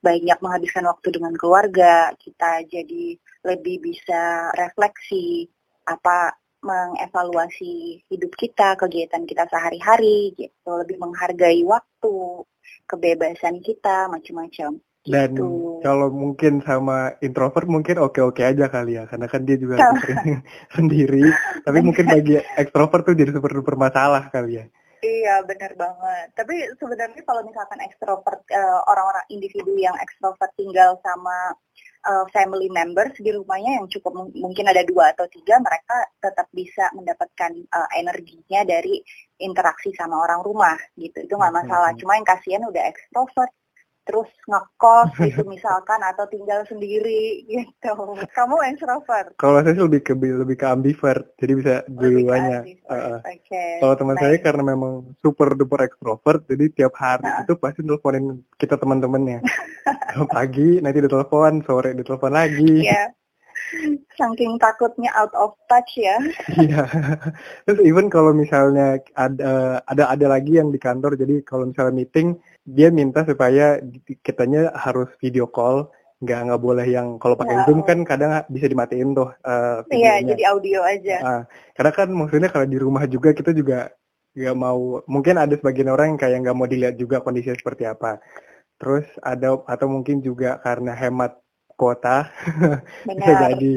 banyak 0.00 0.40
menghabiskan 0.40 0.88
waktu 0.88 1.20
dengan 1.20 1.36
keluarga 1.36 2.16
kita 2.16 2.64
jadi 2.64 3.20
lebih 3.44 3.84
bisa 3.84 4.48
refleksi 4.56 5.52
apa 5.84 6.32
mengevaluasi 6.64 8.02
hidup 8.08 8.32
kita, 8.34 8.74
kegiatan 8.80 9.28
kita 9.28 9.44
sehari-hari 9.52 10.32
gitu, 10.34 10.70
lebih 10.80 10.96
menghargai 10.96 11.60
waktu, 11.62 12.48
kebebasan 12.88 13.60
kita, 13.60 14.08
macam-macam. 14.08 14.80
Dan 15.04 15.36
gitu. 15.36 15.84
kalau 15.84 16.08
mungkin 16.08 16.64
sama 16.64 17.20
introvert 17.20 17.68
mungkin 17.68 18.00
oke-oke 18.00 18.40
aja 18.40 18.72
kali 18.72 18.96
ya, 18.96 19.04
karena 19.04 19.28
kan 19.28 19.44
dia 19.44 19.56
juga 19.60 19.76
sendiri. 20.76 21.28
Tapi 21.60 21.78
mungkin 21.84 22.08
bagi 22.08 22.40
ekstrovert 22.64 23.04
tuh 23.04 23.14
jadi 23.14 23.30
super 23.36 23.52
duper 23.52 23.76
masalah 23.76 24.32
kali 24.32 24.64
ya. 24.64 24.66
Iya 25.04 25.44
benar 25.44 25.72
banget. 25.76 26.26
Tapi 26.32 26.54
sebenarnya 26.80 27.22
kalau 27.28 27.42
misalkan 27.44 27.80
ekstrovert 27.84 28.40
uh, 28.48 28.80
orang-orang 28.88 29.26
individu 29.28 29.76
yang 29.76 29.92
ekstrovert 30.00 30.48
tinggal 30.56 30.96
sama 31.04 31.52
uh, 32.08 32.24
family 32.32 32.72
members 32.72 33.12
di 33.20 33.28
rumahnya 33.28 33.84
yang 33.84 33.86
cukup 33.92 34.32
mungkin 34.32 34.64
ada 34.64 34.80
dua 34.88 35.12
atau 35.12 35.28
tiga, 35.28 35.60
mereka 35.60 36.08
tetap 36.24 36.48
bisa 36.56 36.88
mendapatkan 36.96 37.52
uh, 37.68 37.88
energinya 38.00 38.64
dari 38.64 39.04
interaksi 39.44 39.92
sama 39.92 40.24
orang 40.24 40.40
rumah 40.40 40.78
gitu. 40.96 41.20
Itu 41.20 41.36
nggak 41.36 41.52
masalah. 41.52 41.92
Cuma 42.00 42.16
yang 42.16 42.24
kasihan 42.24 42.64
udah 42.64 42.84
ekstrovert 42.88 43.52
terus 44.04 44.28
ngekos 44.44 45.16
gitu 45.16 45.42
misalkan 45.48 46.00
atau 46.04 46.28
tinggal 46.28 46.60
sendiri 46.68 47.44
gitu. 47.48 47.92
Kamu 48.36 48.60
introvert? 48.68 49.32
Kalau 49.40 49.64
saya 49.64 49.80
lebih 49.80 50.04
ke 50.04 50.12
lebih 50.14 50.56
ke 50.60 50.66
ambivert, 50.68 51.32
jadi 51.40 51.52
bisa 51.56 51.74
dua-duanya. 51.88 52.68
Uh, 52.84 53.18
okay. 53.24 53.80
Kalau 53.80 53.94
teman 53.96 54.16
saya 54.20 54.36
karena 54.38 54.62
memang 54.76 55.16
super 55.24 55.56
duper 55.56 55.88
ekstrovert, 55.88 56.44
jadi 56.44 56.68
tiap 56.72 56.94
hari 57.00 57.24
nah. 57.24 57.42
itu 57.42 57.56
pasti 57.56 57.80
teleponin 57.80 58.44
kita 58.60 58.76
teman-temannya. 58.76 59.40
Pagi 60.36 60.84
nanti 60.84 60.98
ditelepon, 61.00 61.64
sore 61.64 61.96
ditelepon 61.96 62.32
lagi. 62.32 62.84
Yeah. 62.84 63.10
Saking 64.14 64.60
takutnya 64.60 65.10
out 65.16 65.32
of 65.34 65.56
touch 65.66 65.98
ya. 65.98 66.16
Iya. 66.60 66.84
Terus 67.64 67.80
even 67.82 68.12
kalau 68.12 68.30
misalnya 68.36 69.00
ada 69.16 69.80
ada 69.88 70.04
ada 70.12 70.26
lagi 70.28 70.60
yang 70.60 70.70
di 70.70 70.78
kantor, 70.78 71.16
jadi 71.18 71.42
kalau 71.42 71.68
misalnya 71.68 72.04
meeting 72.04 72.38
dia 72.64 72.88
minta 72.88 73.24
supaya 73.24 73.80
kitanya 74.24 74.72
harus 74.76 75.08
video 75.20 75.44
call 75.48 75.88
nggak 76.24 76.40
nggak 76.48 76.62
boleh 76.62 76.86
yang 76.88 77.20
kalau 77.20 77.36
pakai 77.36 77.52
wow. 77.60 77.64
zoom 77.68 77.80
kan 77.84 78.00
kadang 78.06 78.32
bisa 78.48 78.64
dimatiin 78.64 79.12
tuh 79.12 79.28
uh, 79.44 79.84
iya 79.92 80.24
jadi 80.24 80.56
audio 80.56 80.80
aja 80.80 81.16
uh, 81.20 81.42
karena 81.76 81.92
kan 81.92 82.08
maksudnya 82.08 82.48
kalau 82.48 82.64
di 82.64 82.80
rumah 82.80 83.04
juga 83.04 83.36
kita 83.36 83.52
juga 83.52 83.92
nggak 84.32 84.56
mau 84.56 85.04
mungkin 85.04 85.36
ada 85.36 85.52
sebagian 85.54 85.92
orang 85.92 86.16
yang 86.16 86.20
kayak 86.20 86.38
nggak 86.40 86.56
mau 86.56 86.64
dilihat 86.64 86.96
juga 86.96 87.20
kondisinya 87.20 87.60
seperti 87.60 87.84
apa 87.84 88.24
terus 88.80 89.06
ada 89.22 89.60
atau 89.68 89.86
mungkin 89.86 90.24
juga 90.24 90.58
karena 90.64 90.96
hemat 90.96 91.43
kuota 91.84 92.32
bisa 93.04 93.32
jadi. 93.52 93.74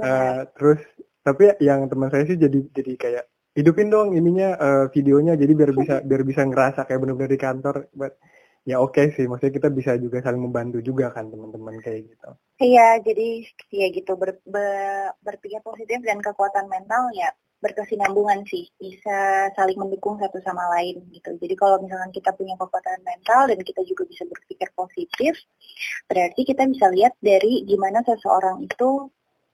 Uh, 0.00 0.40
terus 0.56 0.80
tapi 1.20 1.52
yang 1.60 1.84
teman 1.92 2.08
saya 2.08 2.24
sih 2.24 2.40
jadi 2.40 2.64
jadi 2.72 2.92
kayak 2.96 3.24
hidupin 3.52 3.92
dong 3.92 4.16
ininya 4.16 4.56
uh, 4.56 4.84
videonya. 4.88 5.36
Jadi 5.36 5.52
biar 5.52 5.70
bisa 5.76 5.94
biar 6.00 6.22
bisa 6.24 6.40
ngerasa 6.48 6.88
kayak 6.88 7.00
benar-benar 7.04 7.28
di 7.28 7.40
kantor 7.40 7.76
but 7.92 8.16
ya 8.64 8.80
oke 8.80 8.96
okay 8.96 9.12
sih. 9.12 9.28
Maksudnya 9.28 9.52
kita 9.60 9.68
bisa 9.68 9.92
juga 10.00 10.24
saling 10.24 10.40
membantu 10.40 10.80
juga 10.80 11.12
kan 11.12 11.28
teman-teman 11.28 11.76
kayak 11.84 12.08
gitu. 12.08 12.30
Iya 12.64 13.04
jadi 13.04 13.28
ya 13.68 13.86
gitu 13.92 14.16
ber, 14.16 14.40
ber, 14.48 15.12
berpikir 15.20 15.60
positif 15.60 16.00
dan 16.00 16.24
kekuatan 16.24 16.64
mental 16.72 17.12
ya 17.12 17.28
berkesinambungan 17.60 18.42
sih. 18.48 18.66
Bisa 18.80 19.48
saling 19.54 19.76
mendukung 19.76 20.16
satu 20.16 20.40
sama 20.40 20.64
lain 20.76 21.00
gitu. 21.12 21.36
Jadi 21.36 21.54
kalau 21.54 21.78
misalkan 21.80 22.10
kita 22.10 22.32
punya 22.34 22.56
kekuatan 22.56 23.00
mental 23.04 23.52
dan 23.52 23.60
kita 23.60 23.84
juga 23.84 24.08
bisa 24.08 24.24
berpikir 24.26 24.68
positif 24.74 25.36
berarti 26.10 26.40
kita 26.42 26.66
bisa 26.66 26.90
lihat 26.90 27.14
dari 27.20 27.64
gimana 27.64 28.02
seseorang 28.04 28.64
itu 28.64 29.08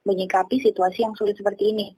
menyikapi 0.07 0.63
situasi 0.63 1.03
yang 1.03 1.15
sulit 1.19 1.35
seperti 1.37 1.75
ini 1.75 1.89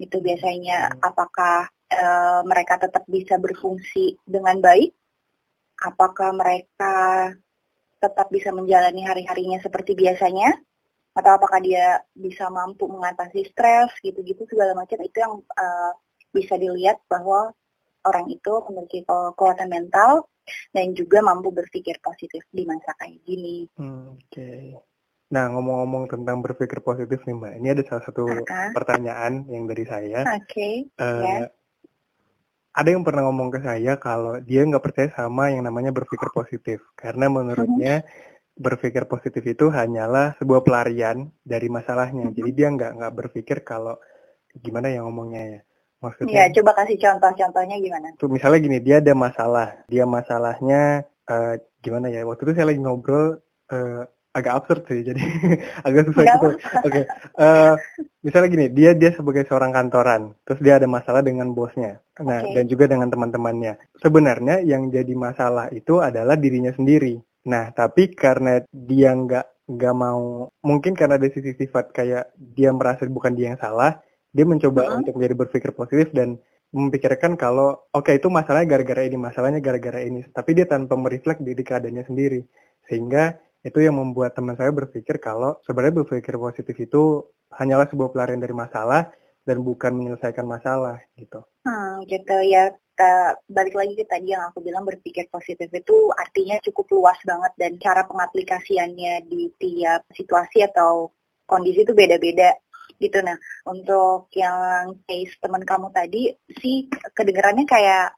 itu 0.00 0.18
biasanya. 0.18 0.98
Apakah 0.98 1.68
e, 1.86 2.06
mereka 2.48 2.80
tetap 2.80 3.04
bisa 3.06 3.38
berfungsi 3.38 4.18
dengan 4.24 4.58
baik? 4.58 4.90
Apakah 5.82 6.32
mereka 6.34 7.30
tetap 8.02 8.26
bisa 8.34 8.50
menjalani 8.50 9.06
hari-harinya 9.06 9.62
seperti 9.62 9.94
biasanya 9.94 10.58
atau 11.12 11.30
apakah 11.36 11.60
dia 11.60 12.00
bisa 12.16 12.48
mampu 12.48 12.88
mengatasi 12.88 13.52
stres 13.52 13.92
gitu-gitu 14.00 14.48
segala 14.48 14.72
macam 14.72 14.96
itu 15.04 15.16
yang 15.20 15.34
uh, 15.44 15.92
bisa 16.32 16.56
dilihat 16.56 17.04
bahwa 17.08 17.52
orang 18.08 18.26
itu 18.32 18.52
memiliki 18.70 19.04
kekuatan 19.04 19.68
mental 19.68 20.26
dan 20.74 20.96
juga 20.96 21.22
mampu 21.22 21.54
berpikir 21.54 22.02
positif 22.02 22.42
di 22.50 22.66
masa 22.66 22.96
kayak 22.98 23.22
gini. 23.22 23.68
Hmm, 23.78 24.18
Oke. 24.18 24.26
Okay. 24.32 24.64
Nah, 25.32 25.48
ngomong-ngomong 25.48 26.12
tentang 26.12 26.44
berpikir 26.44 26.84
positif 26.84 27.24
nih 27.24 27.32
Mbak, 27.32 27.52
ini 27.56 27.68
ada 27.72 27.82
salah 27.88 28.04
satu 28.04 28.28
-huh. 28.28 28.70
pertanyaan 28.76 29.48
yang 29.48 29.64
dari 29.64 29.84
saya. 29.88 30.20
Oke. 30.28 30.44
Okay. 30.44 30.74
Uh, 31.00 31.04
eh, 31.04 31.20
yeah. 31.24 31.48
Ada 32.72 32.88
yang 32.96 33.04
pernah 33.04 33.28
ngomong 33.28 33.52
ke 33.52 33.60
saya 33.60 34.00
kalau 34.00 34.40
dia 34.40 34.64
nggak 34.64 34.80
percaya 34.80 35.08
sama 35.12 35.52
yang 35.52 35.64
namanya 35.64 35.92
berpikir 35.92 36.28
positif, 36.32 36.80
karena 36.96 37.32
menurutnya 37.32 38.00
uh 38.00 38.04
-huh. 38.04 38.31
Berpikir 38.52 39.08
positif 39.08 39.42
itu 39.48 39.72
hanyalah 39.72 40.36
sebuah 40.36 40.60
pelarian 40.62 41.32
dari 41.42 41.72
masalahnya. 41.72 42.30
Jadi 42.30 42.50
dia 42.52 42.68
nggak 42.68 42.92
nggak 43.00 43.14
berpikir 43.16 43.64
kalau 43.64 43.96
gimana 44.52 44.92
ya 44.92 45.00
ngomongnya 45.04 45.42
ya. 45.42 45.60
Maksudnya? 46.02 46.34
Ya, 46.34 46.44
coba 46.58 46.70
kasih 46.82 46.98
contoh-contohnya 46.98 47.76
gimana? 47.78 48.06
Tuh 48.18 48.26
misalnya 48.26 48.58
gini, 48.58 48.78
dia 48.82 48.98
ada 48.98 49.14
masalah, 49.14 49.86
dia 49.86 50.02
masalahnya 50.02 51.06
uh, 51.30 51.54
gimana 51.78 52.10
ya? 52.10 52.26
Waktu 52.26 52.42
itu 52.50 52.52
saya 52.58 52.66
lagi 52.74 52.82
ngobrol. 52.82 53.38
Uh, 53.70 54.04
agak 54.32 54.64
absurd 54.64 54.82
sih 54.88 55.04
jadi 55.04 55.20
agak 55.86 56.08
susah 56.08 56.24
gitu. 56.24 56.48
Oke, 56.56 56.64
okay. 56.88 57.04
uh, 57.36 57.44
eh, 57.44 57.74
misalnya 58.24 58.48
gini, 58.48 58.66
dia 58.72 58.96
dia 58.96 59.12
sebagai 59.12 59.44
seorang 59.44 59.76
kantoran, 59.76 60.32
terus 60.48 60.60
dia 60.64 60.80
ada 60.80 60.88
masalah 60.88 61.20
dengan 61.20 61.52
bosnya, 61.52 62.00
nah 62.16 62.40
okay. 62.40 62.56
dan 62.56 62.64
juga 62.64 62.88
dengan 62.88 63.12
teman-temannya. 63.12 63.76
Sebenarnya 64.00 64.64
yang 64.64 64.88
jadi 64.88 65.12
masalah 65.12 65.68
itu 65.68 66.00
adalah 66.00 66.40
dirinya 66.40 66.72
sendiri. 66.72 67.20
Nah, 67.48 67.74
tapi 67.74 68.14
karena 68.14 68.62
dia 68.70 69.10
nggak 69.14 69.46
nggak 69.72 69.94
mau, 69.96 70.50
mungkin 70.62 70.92
karena 70.92 71.16
ada 71.18 71.28
sisi 71.30 71.54
sifat 71.54 71.94
kayak 71.94 72.34
dia 72.36 72.70
merasa 72.74 73.06
bukan 73.06 73.32
dia 73.34 73.54
yang 73.54 73.60
salah, 73.62 73.98
dia 74.30 74.44
mencoba 74.46 74.80
uh 74.82 74.86
-huh. 74.90 74.98
untuk 75.02 75.14
menjadi 75.18 75.34
berpikir 75.38 75.70
positif 75.74 76.10
dan 76.14 76.38
memikirkan 76.72 77.36
kalau 77.36 77.84
oke 77.92 78.08
okay, 78.08 78.18
itu 78.18 78.26
masalahnya 78.32 78.78
gara-gara 78.78 79.02
ini, 79.06 79.16
masalahnya 79.18 79.60
gara-gara 79.60 80.00
ini, 80.02 80.24
tapi 80.32 80.56
dia 80.56 80.66
tanpa 80.66 80.98
mereflek 80.98 81.40
diri 81.44 81.62
keadaannya 81.62 82.04
sendiri, 82.08 82.40
sehingga 82.88 83.38
itu 83.62 83.78
yang 83.78 83.94
membuat 83.94 84.34
teman 84.34 84.58
saya 84.58 84.74
berpikir 84.74 85.22
kalau 85.22 85.58
sebenarnya 85.62 86.02
berpikir 86.02 86.34
positif 86.34 86.74
itu 86.82 87.22
hanyalah 87.54 87.86
sebuah 87.86 88.10
pelarian 88.10 88.42
dari 88.42 88.54
masalah 88.56 89.12
dan 89.46 89.62
bukan 89.62 89.94
menyelesaikan 89.94 90.46
masalah 90.46 90.98
gitu. 91.14 91.42
Hmm, 91.62 92.02
gitu 92.06 92.36
ya. 92.46 92.74
Kita 92.92 93.40
balik 93.48 93.72
lagi 93.72 93.96
ke 93.96 94.04
tadi 94.04 94.36
yang 94.36 94.52
aku 94.52 94.60
bilang 94.60 94.84
berpikir 94.84 95.24
positif 95.32 95.72
itu 95.72 96.12
artinya 96.12 96.60
cukup 96.60 96.86
luas 96.92 97.16
banget 97.24 97.52
dan 97.56 97.72
cara 97.80 98.04
pengaplikasiannya 98.04 99.24
di 99.24 99.48
tiap 99.56 100.04
situasi 100.12 100.68
atau 100.68 101.08
kondisi 101.48 101.88
itu 101.88 101.96
beda-beda 101.96 102.52
gitu. 103.00 103.18
Nah, 103.24 103.34
untuk 103.66 104.28
yang 104.36 104.92
case 105.08 105.34
teman 105.40 105.64
kamu 105.64 105.88
tadi 105.90 106.30
sih 106.60 106.86
kedengarannya 107.16 107.64
kayak 107.64 108.14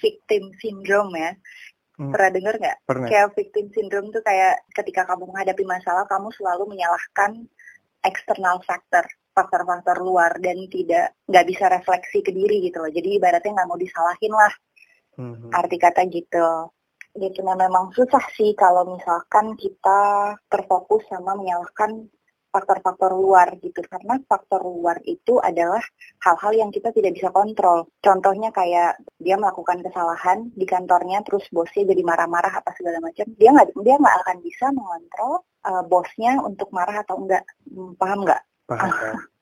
victim 0.00 0.50
syndrome 0.58 1.14
ya. 1.14 1.32
Hmm. 1.94 2.10
Pernah 2.10 2.30
dengar 2.34 2.54
nggak? 2.58 2.76
Kayak 3.06 3.28
victim 3.38 3.66
syndrome 3.70 4.10
tuh 4.10 4.24
kayak 4.26 4.66
ketika 4.74 5.06
kamu 5.06 5.30
menghadapi 5.30 5.62
masalah, 5.62 6.08
kamu 6.10 6.32
selalu 6.34 6.74
menyalahkan 6.74 7.46
external 8.02 8.58
factor, 8.66 9.06
faktor-faktor 9.34 9.98
luar 10.00 10.38
dan 10.38 10.56
tidak 10.70 11.18
nggak 11.26 11.46
bisa 11.50 11.64
refleksi 11.68 12.22
ke 12.22 12.30
diri 12.30 12.62
gitu 12.70 12.78
loh. 12.78 12.88
Jadi 12.88 13.18
ibaratnya 13.18 13.52
nggak 13.60 13.68
mau 13.68 13.78
disalahin 13.78 14.32
lah. 14.32 14.52
Hmm. 15.18 15.50
Arti 15.50 15.76
kata 15.78 16.06
gitu. 16.08 16.70
gitu 17.14 17.46
nah 17.46 17.54
memang 17.54 17.94
susah 17.94 18.26
sih 18.34 18.58
kalau 18.58 18.98
misalkan 18.98 19.54
kita 19.54 20.34
terfokus 20.50 21.06
sama 21.06 21.38
menyalahkan 21.38 22.10
faktor-faktor 22.54 23.10
luar 23.18 23.58
gitu 23.58 23.82
karena 23.90 24.14
faktor 24.30 24.62
luar 24.62 25.02
itu 25.10 25.42
adalah 25.42 25.82
hal-hal 26.22 26.52
yang 26.54 26.70
kita 26.70 26.94
tidak 26.94 27.18
bisa 27.18 27.34
kontrol. 27.34 27.90
Contohnya 27.98 28.54
kayak 28.54 29.02
dia 29.18 29.34
melakukan 29.34 29.82
kesalahan 29.82 30.54
di 30.54 30.62
kantornya 30.62 31.26
terus 31.26 31.42
bosnya 31.50 31.82
jadi 31.90 32.02
marah-marah 32.06 32.62
apa 32.62 32.70
segala 32.78 33.02
macam. 33.02 33.26
Dia 33.34 33.50
nggak 33.50 33.74
dia 33.82 33.96
nggak 33.98 34.16
akan 34.22 34.36
bisa 34.46 34.66
mengontrol 34.70 35.34
uh, 35.66 35.82
bosnya 35.82 36.38
untuk 36.46 36.70
marah 36.70 37.02
atau 37.02 37.18
enggak. 37.18 37.42
Hmm, 37.66 37.98
paham 37.98 38.22
nggak? 38.22 38.42
Paham. 38.68 39.18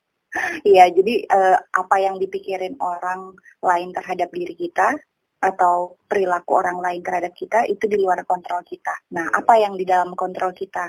Iya, 0.65 0.89
jadi 0.89 1.29
uh, 1.29 1.61
apa 1.77 2.01
yang 2.01 2.17
dipikirin 2.17 2.81
orang 2.81 3.37
lain 3.61 3.93
terhadap 3.93 4.33
diri 4.33 4.57
kita 4.57 4.97
atau 5.43 6.01
perilaku 6.09 6.57
orang 6.57 6.81
lain 6.81 7.05
terhadap 7.05 7.37
kita 7.37 7.69
itu 7.69 7.85
di 7.85 8.01
luar 8.01 8.25
kontrol 8.25 8.65
kita. 8.65 8.97
Nah, 9.13 9.29
apa 9.29 9.61
yang 9.61 9.77
di 9.77 9.85
dalam 9.85 10.17
kontrol 10.17 10.57
kita? 10.57 10.89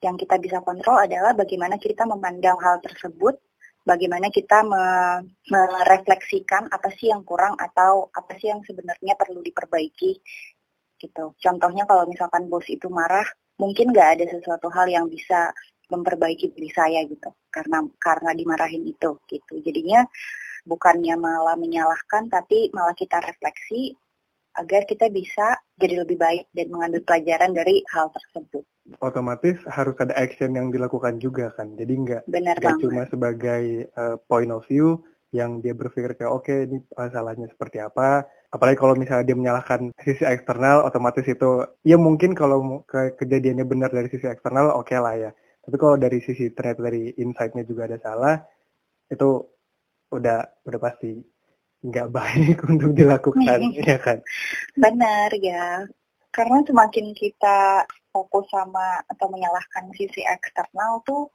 Yang 0.00 0.24
kita 0.24 0.40
bisa 0.40 0.58
kontrol 0.64 1.04
adalah 1.04 1.36
bagaimana 1.36 1.76
kita 1.76 2.08
memandang 2.08 2.56
hal 2.64 2.80
tersebut, 2.80 3.36
bagaimana 3.84 4.32
kita 4.32 4.62
me 4.64 4.84
merefleksikan 5.50 6.70
apa 6.70 6.88
sih 6.94 7.10
yang 7.10 7.26
kurang 7.26 7.58
atau 7.58 8.08
apa 8.14 8.38
sih 8.38 8.48
yang 8.54 8.64
sebenarnya 8.64 9.18
perlu 9.18 9.42
diperbaiki 9.42 10.12
gitu. 11.02 11.34
Contohnya 11.36 11.82
kalau 11.84 12.06
misalkan 12.06 12.46
bos 12.46 12.66
itu 12.70 12.86
marah, 12.86 13.26
mungkin 13.58 13.90
nggak 13.90 14.08
ada 14.18 14.24
sesuatu 14.30 14.70
hal 14.70 14.86
yang 14.86 15.06
bisa 15.10 15.50
memperbaiki 15.92 16.56
diri 16.56 16.70
saya 16.72 17.04
gitu 17.04 17.28
karena 17.52 17.84
karena 18.00 18.32
dimarahin 18.32 18.88
itu 18.88 19.20
gitu. 19.28 19.60
Jadinya 19.60 20.08
bukannya 20.64 21.14
malah 21.20 21.60
menyalahkan 21.60 22.32
tapi 22.32 22.72
malah 22.72 22.96
kita 22.96 23.20
refleksi 23.20 23.92
agar 24.56 24.88
kita 24.88 25.12
bisa 25.12 25.60
jadi 25.76 26.04
lebih 26.04 26.16
baik 26.16 26.48
dan 26.56 26.72
mengambil 26.72 27.04
pelajaran 27.04 27.52
dari 27.52 27.84
hal 27.92 28.08
tersebut 28.12 28.64
otomatis 28.98 29.56
harus 29.70 29.94
ada 30.02 30.14
action 30.18 30.52
yang 30.58 30.74
dilakukan 30.74 31.22
juga 31.22 31.54
kan. 31.54 31.74
Jadi 31.78 31.92
nggak 32.02 32.22
nggak 32.26 32.78
cuma 32.82 33.02
sebagai 33.06 33.88
uh, 33.94 34.18
point 34.26 34.50
of 34.50 34.66
view 34.66 35.00
yang 35.32 35.64
dia 35.64 35.72
berpikir 35.72 36.12
kayak 36.12 36.28
oke 36.28 36.44
okay, 36.44 36.68
ini 36.68 36.84
salahnya 36.92 37.48
seperti 37.48 37.80
apa. 37.80 38.26
Apalagi 38.52 38.76
kalau 38.76 38.92
misalnya 38.92 39.24
dia 39.24 39.38
menyalahkan 39.38 39.96
sisi 40.04 40.28
eksternal, 40.28 40.84
otomatis 40.84 41.24
itu 41.24 41.64
ya 41.88 41.96
mungkin 41.96 42.36
kalau 42.36 42.84
ke 42.84 43.16
kejadiannya 43.16 43.64
benar 43.64 43.88
dari 43.88 44.12
sisi 44.12 44.28
eksternal 44.28 44.76
oke 44.76 44.92
okay 44.92 44.98
lah 45.00 45.14
ya. 45.16 45.30
Tapi 45.62 45.76
kalau 45.78 45.96
dari 45.96 46.18
sisi 46.18 46.50
ternyata 46.50 46.90
dari 46.90 47.14
insight-nya 47.22 47.62
juga 47.62 47.86
ada 47.86 47.98
salah, 48.02 48.34
itu 49.06 49.28
udah 50.10 50.66
udah 50.66 50.80
pasti 50.82 51.14
nggak 51.82 52.08
baik 52.10 52.58
untuk 52.72 52.90
dilakukan, 52.94 53.58
ya 53.78 53.98
kan? 53.98 54.18
Benar 54.74 55.30
ya 55.38 55.86
karena 56.32 56.64
semakin 56.64 57.12
kita 57.12 57.84
fokus 58.08 58.48
sama 58.48 59.04
atau 59.04 59.28
menyalahkan 59.28 59.92
sisi 59.92 60.24
eksternal 60.24 61.04
tuh 61.04 61.28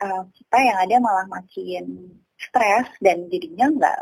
uh, 0.00 0.24
kita 0.32 0.56
yang 0.56 0.78
ada 0.80 0.96
malah 0.98 1.28
makin 1.28 2.16
stres 2.40 2.88
dan 3.04 3.28
jadinya 3.28 3.68
nggak 3.68 4.00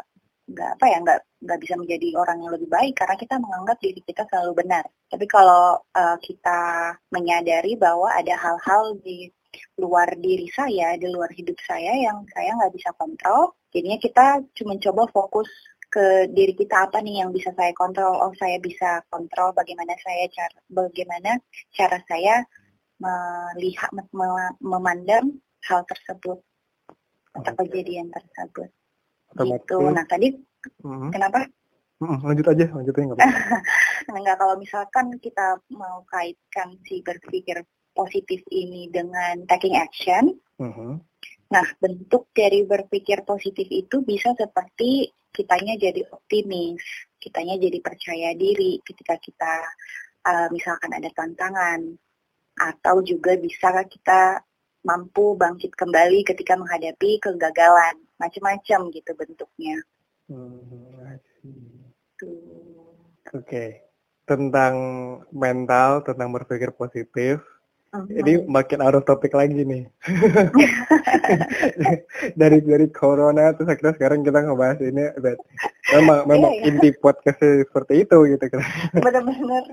nggak 0.51 0.71
apa 0.79 0.87
ya 0.87 0.99
nggak 1.03 1.21
nggak 1.47 1.61
bisa 1.63 1.75
menjadi 1.79 2.09
orang 2.19 2.39
yang 2.43 2.53
lebih 2.55 2.71
baik 2.71 2.95
karena 2.99 3.15
kita 3.19 3.35
menganggap 3.43 3.77
diri 3.83 4.01
kita 4.03 4.23
selalu 4.31 4.53
benar. 4.63 4.85
Tapi 5.11 5.27
kalau 5.27 5.79
uh, 5.79 6.17
kita 6.23 6.61
menyadari 7.11 7.75
bahwa 7.75 8.11
ada 8.15 8.35
hal-hal 8.39 8.99
di 9.03 9.31
luar 9.79 10.15
diri 10.19 10.47
saya, 10.53 10.95
di 10.95 11.09
luar 11.11 11.31
hidup 11.35 11.59
saya 11.65 11.97
yang 11.99 12.23
saya 12.31 12.55
nggak 12.55 12.75
bisa 12.75 12.91
kontrol, 12.95 13.55
jadinya 13.75 13.99
kita 13.99 14.27
cuma 14.55 14.79
coba 14.79 15.03
fokus 15.11 15.51
ke 15.91 16.31
diri 16.31 16.55
kita 16.55 16.87
apa 16.87 17.03
nih 17.03 17.27
yang 17.27 17.35
bisa 17.35 17.51
saya 17.59 17.75
kontrol. 17.75 18.15
Oh 18.23 18.31
saya 18.39 18.63
bisa 18.63 19.03
kontrol 19.11 19.51
bagaimana 19.51 19.99
saya 19.99 20.31
cara 20.31 20.59
bagaimana 20.71 21.35
cara 21.75 21.99
saya 22.07 22.47
melihat 23.03 23.91
memandang 24.63 25.43
hal 25.67 25.83
tersebut 25.83 26.39
atau 27.35 27.53
kejadian 27.67 28.07
tersebut. 28.15 28.71
Gitu. 29.35 29.79
Nah 29.91 30.07
tadi 30.07 30.31
mm-hmm. 30.87 31.11
kenapa? 31.11 31.43
Lanjut 32.01 32.47
aja 32.49 32.67
lanjut 32.73 32.95
aja 32.97 33.05
nggak 34.09 34.37
kalau 34.41 34.57
misalkan 34.57 35.13
kita 35.21 35.61
mau 35.75 36.01
kaitkan 36.09 36.73
si 36.89 37.05
berpikir 37.05 37.61
positif 38.01 38.41
ini 38.49 38.89
dengan 38.89 39.45
taking 39.45 39.77
action 39.77 40.33
mm-hmm. 40.57 41.11
Nah, 41.51 41.67
bentuk 41.83 42.31
dari 42.31 42.63
berpikir 42.63 43.27
positif 43.27 43.67
itu 43.75 44.07
bisa 44.07 44.31
seperti 44.39 45.11
kitanya 45.35 45.75
jadi 45.75 46.07
optimis, 46.07 46.79
kitanya 47.19 47.59
jadi 47.59 47.79
percaya 47.83 48.31
diri 48.39 48.79
ketika 48.87 49.19
kita 49.19 49.55
uh, 50.31 50.47
misalkan 50.55 50.95
ada 50.95 51.11
tantangan 51.11 51.91
atau 52.55 53.03
juga 53.03 53.35
bisa 53.35 53.83
kita 53.83 54.47
mampu 54.87 55.35
bangkit 55.35 55.75
kembali 55.75 56.23
ketika 56.23 56.55
menghadapi 56.55 57.19
kegagalan 57.19 57.99
macam-macam 58.15 58.81
gitu 58.95 59.11
bentuknya. 59.19 59.77
Hmm, 60.31 61.19
Oke, 62.21 62.39
okay. 63.35 63.71
tentang 64.23 64.75
mental, 65.35 66.07
tentang 66.07 66.31
berpikir 66.31 66.71
positif, 66.79 67.43
Uh-huh. 67.91 68.07
Ini 68.07 68.47
makin 68.47 68.79
out 68.87 68.95
of 68.95 69.03
topic 69.03 69.35
lagi 69.35 69.67
nih. 69.67 69.83
dari 72.41 72.63
dari 72.63 72.87
corona 72.95 73.51
terus 73.51 73.67
akhirnya 73.67 73.99
sekarang 73.99 74.23
kita 74.23 74.47
ngebahas 74.47 74.79
ini 74.79 75.11
but 75.19 75.35
memang 75.91 76.23
iya, 76.23 76.29
memang 76.31 76.53
yeah, 76.55 76.69
inti 76.71 76.95
podcast 77.03 77.43
seperti 77.43 78.07
itu 78.07 78.15
gitu 78.31 78.47
kan. 78.47 78.63
Benar-benar 78.95 79.65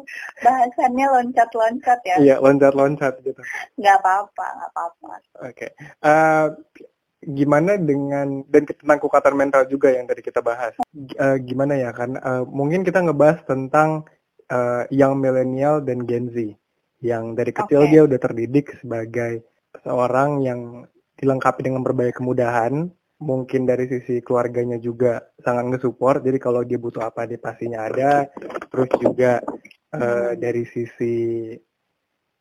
bahasannya 0.41 1.05
loncat-loncat 1.13 1.99
ya. 2.09 2.17
Iya, 2.17 2.35
loncat-loncat 2.41 3.21
gitu. 3.21 3.37
Nggak 3.77 3.95
apa-apa, 4.01 4.45
nggak 4.49 4.69
apa-apa. 4.73 5.13
Oke. 5.13 5.53
Okay. 5.53 5.69
Uh, 6.01 6.09
eh, 6.09 6.45
gimana 7.21 7.77
dengan 7.77 8.41
dan 8.49 8.65
tentang 8.65 8.97
kekuatan 8.97 9.37
mental 9.37 9.69
juga 9.69 9.93
yang 9.93 10.09
tadi 10.09 10.25
kita 10.25 10.41
bahas. 10.41 10.73
Uh, 11.21 11.37
gimana 11.37 11.77
ya 11.77 11.93
kan 11.93 12.17
uh, 12.17 12.41
mungkin 12.49 12.81
kita 12.81 12.97
ngebahas 12.97 13.45
tentang 13.45 14.09
uh, 14.49 14.89
yang 14.89 15.21
milenial 15.21 15.85
dan 15.85 16.01
Gen 16.09 16.33
Z 16.33 16.57
yang 17.01 17.37
dari 17.37 17.53
kecil 17.53 17.85
okay. 17.85 17.91
dia 17.93 18.01
udah 18.05 18.19
terdidik 18.19 18.73
sebagai 18.81 19.45
seorang 19.85 20.41
yang 20.41 20.85
dilengkapi 21.17 21.61
dengan 21.65 21.81
berbagai 21.85 22.17
kemudahan. 22.17 22.89
Mungkin 23.17 23.65
dari 23.65 23.89
sisi 23.89 24.21
keluarganya 24.21 24.77
juga 24.77 25.33
sangat 25.41 25.73
nge-support. 25.73 26.21
Jadi 26.21 26.37
kalau 26.37 26.61
dia 26.61 26.77
butuh 26.77 27.01
apa 27.01 27.25
dia 27.25 27.41
pastinya 27.41 27.89
ada 27.89 28.29
terus 28.69 28.93
juga 29.01 29.41
uh, 29.89 30.37
dari 30.37 30.69
sisi 30.69 31.49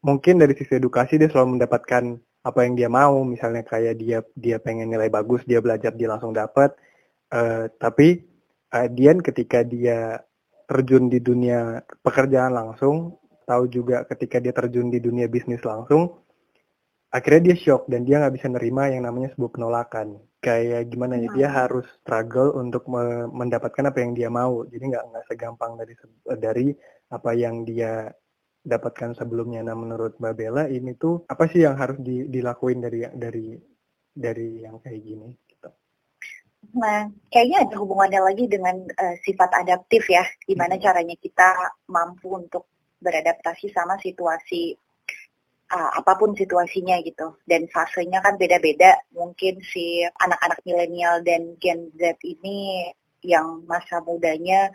mungkin 0.05 0.37
dari 0.37 0.53
sisi 0.53 0.77
edukasi 0.77 1.17
dia 1.17 1.33
selalu 1.33 1.57
mendapatkan 1.57 2.21
apa 2.45 2.61
yang 2.69 2.77
dia 2.77 2.93
mau. 2.93 3.25
Misalnya 3.25 3.65
kayak 3.65 3.97
dia 3.97 4.21
dia 4.37 4.61
pengen 4.61 4.93
nilai 4.93 5.09
bagus 5.09 5.49
dia 5.49 5.65
belajar 5.65 5.97
dia 5.97 6.13
langsung 6.13 6.37
dapat 6.37 6.77
uh, 7.33 7.73
tapi 7.81 8.23
uh, 8.75 8.89
Dian 8.93 9.25
ketika 9.25 9.65
dia 9.65 10.21
terjun 10.67 11.07
di 11.07 11.23
dunia 11.23 11.81
pekerjaan 12.03 12.53
langsung 12.53 13.17
tahu 13.47 13.71
juga 13.71 14.03
ketika 14.11 14.43
dia 14.43 14.53
terjun 14.53 14.91
di 14.91 14.99
dunia 14.99 15.31
bisnis 15.31 15.63
langsung 15.63 16.19
akhirnya 17.15 17.53
dia 17.53 17.57
shock 17.57 17.87
dan 17.87 18.03
dia 18.03 18.19
nggak 18.19 18.35
bisa 18.35 18.49
nerima 18.51 18.91
yang 18.91 19.07
namanya 19.07 19.33
sebuah 19.33 19.51
penolakan 19.55 20.19
kayak 20.43 20.91
gimana 20.93 21.17
ya 21.17 21.29
dia 21.33 21.49
hmm. 21.49 21.57
harus 21.57 21.87
struggle 22.03 22.55
untuk 22.59 22.85
me 22.91 23.31
mendapatkan 23.31 23.89
apa 23.89 23.99
yang 24.03 24.13
dia 24.13 24.29
mau 24.29 24.67
jadi 24.67 24.85
nggak 24.85 25.05
nggak 25.11 25.25
segampang 25.31 25.79
dari 25.79 25.95
dari 26.37 26.67
apa 27.11 27.31
yang 27.33 27.63
dia 27.63 28.11
dapatkan 28.67 29.15
sebelumnya 29.15 29.63
nah 29.63 29.79
menurut 29.79 30.19
Mbak 30.19 30.35
Bella 30.35 30.67
ini 30.67 30.99
tuh 30.99 31.23
apa 31.31 31.47
sih 31.47 31.63
yang 31.63 31.79
harus 31.79 32.03
di, 32.03 32.27
dilakuin 32.27 32.83
dari 32.83 33.07
dari 33.15 33.55
dari 34.11 34.67
yang 34.67 34.83
kayak 34.83 35.01
gini 35.01 35.29
gitu. 35.47 35.69
Nah, 36.75 37.07
kayaknya 37.31 37.69
ada 37.69 37.77
hubungannya 37.79 38.21
lagi 38.27 38.51
dengan 38.51 38.81
uh, 38.83 39.17
sifat 39.23 39.55
adaptif 39.55 40.09
ya, 40.11 40.25
gimana 40.49 40.75
hmm. 40.75 40.83
caranya 40.83 41.17
kita 41.21 41.49
mampu 41.87 42.33
untuk 42.33 42.67
beradaptasi 43.01 43.73
sama 43.73 44.01
situasi 44.01 44.75
uh, 45.73 45.91
apa 46.01 46.13
pun 46.17 46.33
situasinya 46.37 46.99
gitu. 47.05 47.37
Dan 47.45 47.69
fasenya 47.71 48.23
kan 48.25 48.41
beda-beda. 48.41 48.97
Mungkin 49.15 49.63
si 49.63 50.03
anak-anak 50.05 50.61
milenial 50.65 51.23
dan 51.23 51.57
Gen 51.61 51.93
Z 51.97 52.21
ini 52.25 52.91
yang 53.25 53.65
masa 53.67 54.01
mudanya 54.05 54.71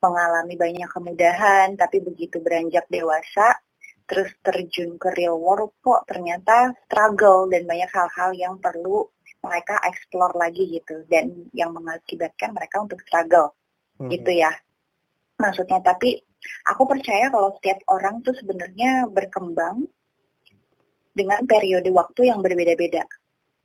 mengalami 0.00 0.56
banyak 0.56 0.88
kemudahan 0.88 1.76
tapi 1.76 2.00
begitu 2.00 2.40
beranjak 2.40 2.88
dewasa 2.88 3.60
terus 4.08 4.32
terjun 4.40 4.96
ke 4.96 5.12
real 5.12 5.36
world 5.36 5.76
kok 5.84 6.08
ternyata 6.08 6.72
struggle 6.88 7.50
dan 7.52 7.68
banyak 7.68 7.90
hal-hal 7.92 8.30
yang 8.32 8.54
perlu 8.56 9.04
mereka 9.40 9.80
explore 9.88 10.36
lagi 10.36 10.68
gitu. 10.68 11.04
Dan 11.08 11.48
yang 11.56 11.72
mengakibatkan 11.72 12.52
mereka 12.52 12.84
untuk 12.84 13.00
struggle. 13.04 13.56
Hmm. 14.00 14.08
gitu 14.08 14.32
ya. 14.32 14.48
Maksudnya 15.36 15.84
tapi 15.84 16.24
aku 16.66 16.82
percaya 16.88 17.28
kalau 17.32 17.54
setiap 17.58 17.80
orang 17.90 18.20
tuh 18.24 18.34
sebenarnya 18.36 19.08
berkembang 19.10 19.84
dengan 21.10 21.42
periode 21.44 21.90
waktu 21.90 22.30
yang 22.30 22.40
berbeda-beda 22.40 23.04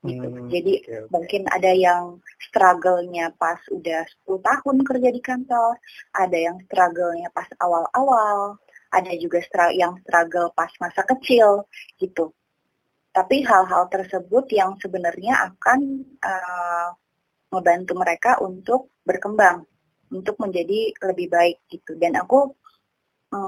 gitu. 0.06 0.28
Hmm, 0.30 0.48
Jadi 0.48 0.74
okay, 0.86 1.02
okay. 1.02 1.10
mungkin 1.10 1.42
ada 1.50 1.72
yang 1.74 2.22
struggle-nya 2.50 3.34
pas 3.36 3.58
udah 3.74 4.06
10 4.30 4.38
tahun 4.46 4.78
kerja 4.86 5.10
di 5.10 5.22
kantor, 5.22 5.74
ada 6.14 6.38
yang 6.38 6.58
struggle-nya 6.70 7.30
pas 7.34 7.50
awal-awal, 7.58 8.62
ada 8.94 9.12
juga 9.18 9.42
yang 9.74 9.98
struggle 10.06 10.54
pas 10.54 10.70
masa 10.78 11.02
kecil 11.04 11.66
gitu. 11.98 12.32
Tapi 13.12 13.48
hal-hal 13.48 13.88
tersebut 13.88 14.46
yang 14.52 14.76
sebenarnya 14.78 15.52
akan 15.52 16.04
uh, 16.20 16.90
membantu 17.52 17.96
mereka 17.96 18.38
untuk 18.44 18.92
berkembang, 19.08 19.64
untuk 20.12 20.36
menjadi 20.38 20.92
lebih 21.12 21.32
baik 21.32 21.58
gitu. 21.72 21.96
Dan 21.96 22.20
aku 22.20 22.52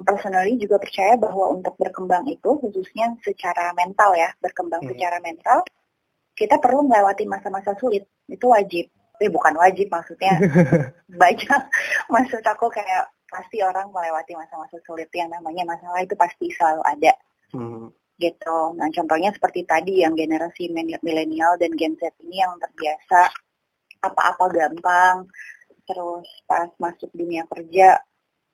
personally 0.04 0.56
juga 0.60 0.78
percaya 0.82 1.19
bahwa 1.19 1.54
untuk 1.54 1.76
berkembang 1.78 2.26
itu 2.30 2.50
khususnya 2.60 3.15
secara 3.23 3.71
mental 3.73 4.13
ya, 4.13 4.30
berkembang 4.41 4.84
hmm. 4.86 4.91
secara 4.95 5.17
mental, 5.19 5.63
kita 6.38 6.62
perlu 6.62 6.86
melewati 6.86 7.26
masa-masa 7.26 7.73
sulit, 7.78 8.06
itu 8.30 8.45
wajib. 8.47 8.86
Tapi 9.17 9.34
bukan 9.34 9.58
wajib 9.58 9.89
maksudnya 9.89 10.38
baca 11.21 11.56
maksud 12.13 12.43
aku 12.45 12.69
kayak 12.69 13.10
pasti 13.28 13.65
orang 13.65 13.89
melewati 13.89 14.38
masa-masa 14.38 14.78
sulit 14.86 15.10
yang 15.17 15.34
namanya 15.34 15.65
masalah 15.65 16.06
itu 16.06 16.13
pasti 16.13 16.54
selalu 16.54 16.82
ada. 16.86 17.13
Hmm 17.50 17.89
gitu. 18.17 18.73
Nah 18.76 18.89
contohnya 18.89 19.30
seperti 19.32 19.63
tadi 19.63 20.02
yang 20.02 20.17
generasi 20.17 20.73
milenial 21.06 21.54
dan 21.62 21.71
Gen 21.78 21.93
Z 22.02 22.17
ini 22.26 22.41
yang 22.41 22.58
terbiasa 22.58 23.30
apa-apa 24.02 24.45
gampang, 24.50 25.30
terus 25.86 26.26
pas 26.50 26.69
masuk 26.82 27.10
dunia 27.13 27.45
kerja 27.50 28.02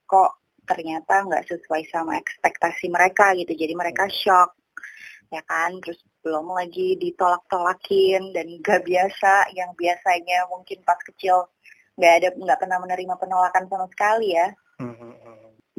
kok 0.08 0.43
ternyata 0.64 1.24
nggak 1.28 1.46
sesuai 1.48 1.84
sama 1.92 2.20
ekspektasi 2.20 2.88
mereka 2.92 3.36
gitu, 3.36 3.52
jadi 3.54 3.74
mereka 3.76 4.08
shock 4.12 4.56
ya 5.34 5.42
kan, 5.50 5.82
terus 5.82 5.98
belum 6.22 6.54
lagi 6.54 6.94
ditolak-tolakin 7.02 8.32
dan 8.38 8.48
nggak 8.62 8.86
biasa. 8.86 9.50
Yang 9.58 9.72
biasanya 9.76 10.46
mungkin 10.48 10.80
pas 10.86 11.00
kecil 11.02 11.50
nggak 11.98 12.14
ada 12.22 12.28
nggak 12.38 12.60
pernah 12.62 12.78
menerima 12.82 13.16
penolakan 13.18 13.66
sama 13.66 13.86
sekali 13.90 14.38
ya, 14.38 14.48
mm-hmm. 14.82 15.12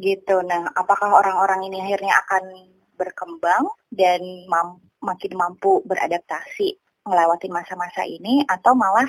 gitu. 0.03 0.37
Nah 0.43 0.75
apakah 0.75 1.11
orang-orang 1.23 1.71
ini 1.71 1.79
akhirnya 1.87 2.19
akan 2.27 2.45
berkembang 2.99 3.67
dan 3.91 4.21
mam 4.51 4.83
makin 5.05 5.37
mampu 5.37 5.85
beradaptasi 5.85 6.81
melewati 7.05 7.53
masa-masa 7.53 8.09
ini 8.09 8.41
atau 8.49 8.73
malah 8.73 9.07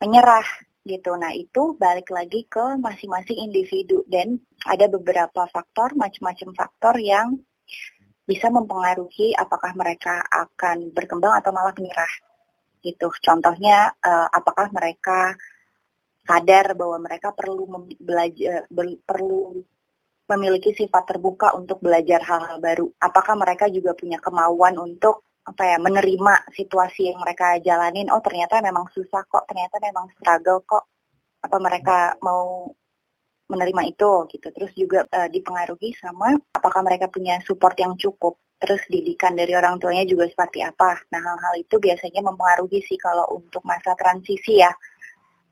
menyerah 0.00 0.46
gitu. 0.86 1.18
Nah 1.18 1.34
itu 1.34 1.74
balik 1.74 2.14
lagi 2.14 2.46
ke 2.46 2.78
masing-masing 2.78 3.50
individu 3.50 4.06
dan 4.06 4.38
ada 4.62 4.86
beberapa 4.86 5.44
faktor, 5.50 5.98
macam-macam 5.98 6.54
faktor 6.54 6.94
yang 7.02 7.36
bisa 8.26 8.50
mempengaruhi 8.50 9.34
apakah 9.34 9.74
mereka 9.74 10.22
akan 10.30 10.94
berkembang 10.94 11.34
atau 11.42 11.50
malah 11.50 11.74
menyerah 11.74 12.12
gitu. 12.82 13.10
Contohnya 13.18 13.90
uh, 13.98 14.30
apakah 14.30 14.70
mereka 14.70 15.34
sadar 16.26 16.74
bahwa 16.74 17.02
mereka 17.02 17.30
perlu 17.34 17.86
belajar 17.98 18.66
perlu 19.06 19.62
memiliki 20.26 20.74
sifat 20.74 21.06
terbuka 21.06 21.54
untuk 21.54 21.78
belajar 21.78 22.18
hal-hal 22.26 22.58
baru. 22.58 22.86
Apakah 22.98 23.38
mereka 23.38 23.70
juga 23.70 23.94
punya 23.94 24.18
kemauan 24.18 24.74
untuk 24.78 25.25
apa 25.46 25.62
ya 25.62 25.76
menerima 25.78 26.50
situasi 26.50 27.14
yang 27.14 27.22
mereka 27.22 27.56
jalanin? 27.62 28.10
Oh 28.10 28.18
ternyata 28.18 28.58
memang 28.58 28.90
susah 28.90 29.22
kok, 29.30 29.46
ternyata 29.46 29.78
memang 29.78 30.10
struggle 30.18 30.60
kok. 30.66 30.84
Apa 31.46 31.56
mereka 31.62 32.18
mau 32.18 32.66
menerima 33.46 33.82
itu 33.86 34.10
gitu. 34.34 34.48
Terus 34.50 34.72
juga 34.74 35.06
uh, 35.06 35.30
dipengaruhi 35.30 35.94
sama 35.94 36.34
apakah 36.50 36.82
mereka 36.82 37.06
punya 37.06 37.38
support 37.46 37.78
yang 37.78 37.94
cukup. 37.94 38.42
Terus 38.56 38.82
didikan 38.88 39.36
dari 39.36 39.52
orang 39.54 39.78
tuanya 39.78 40.02
juga 40.08 40.26
seperti 40.26 40.64
apa. 40.64 40.98
Nah 41.14 41.20
hal-hal 41.22 41.54
itu 41.60 41.76
biasanya 41.78 42.24
mempengaruhi 42.26 42.82
sih 42.82 42.98
kalau 42.98 43.28
untuk 43.30 43.62
masa 43.62 43.94
transisi 43.94 44.58
ya 44.58 44.72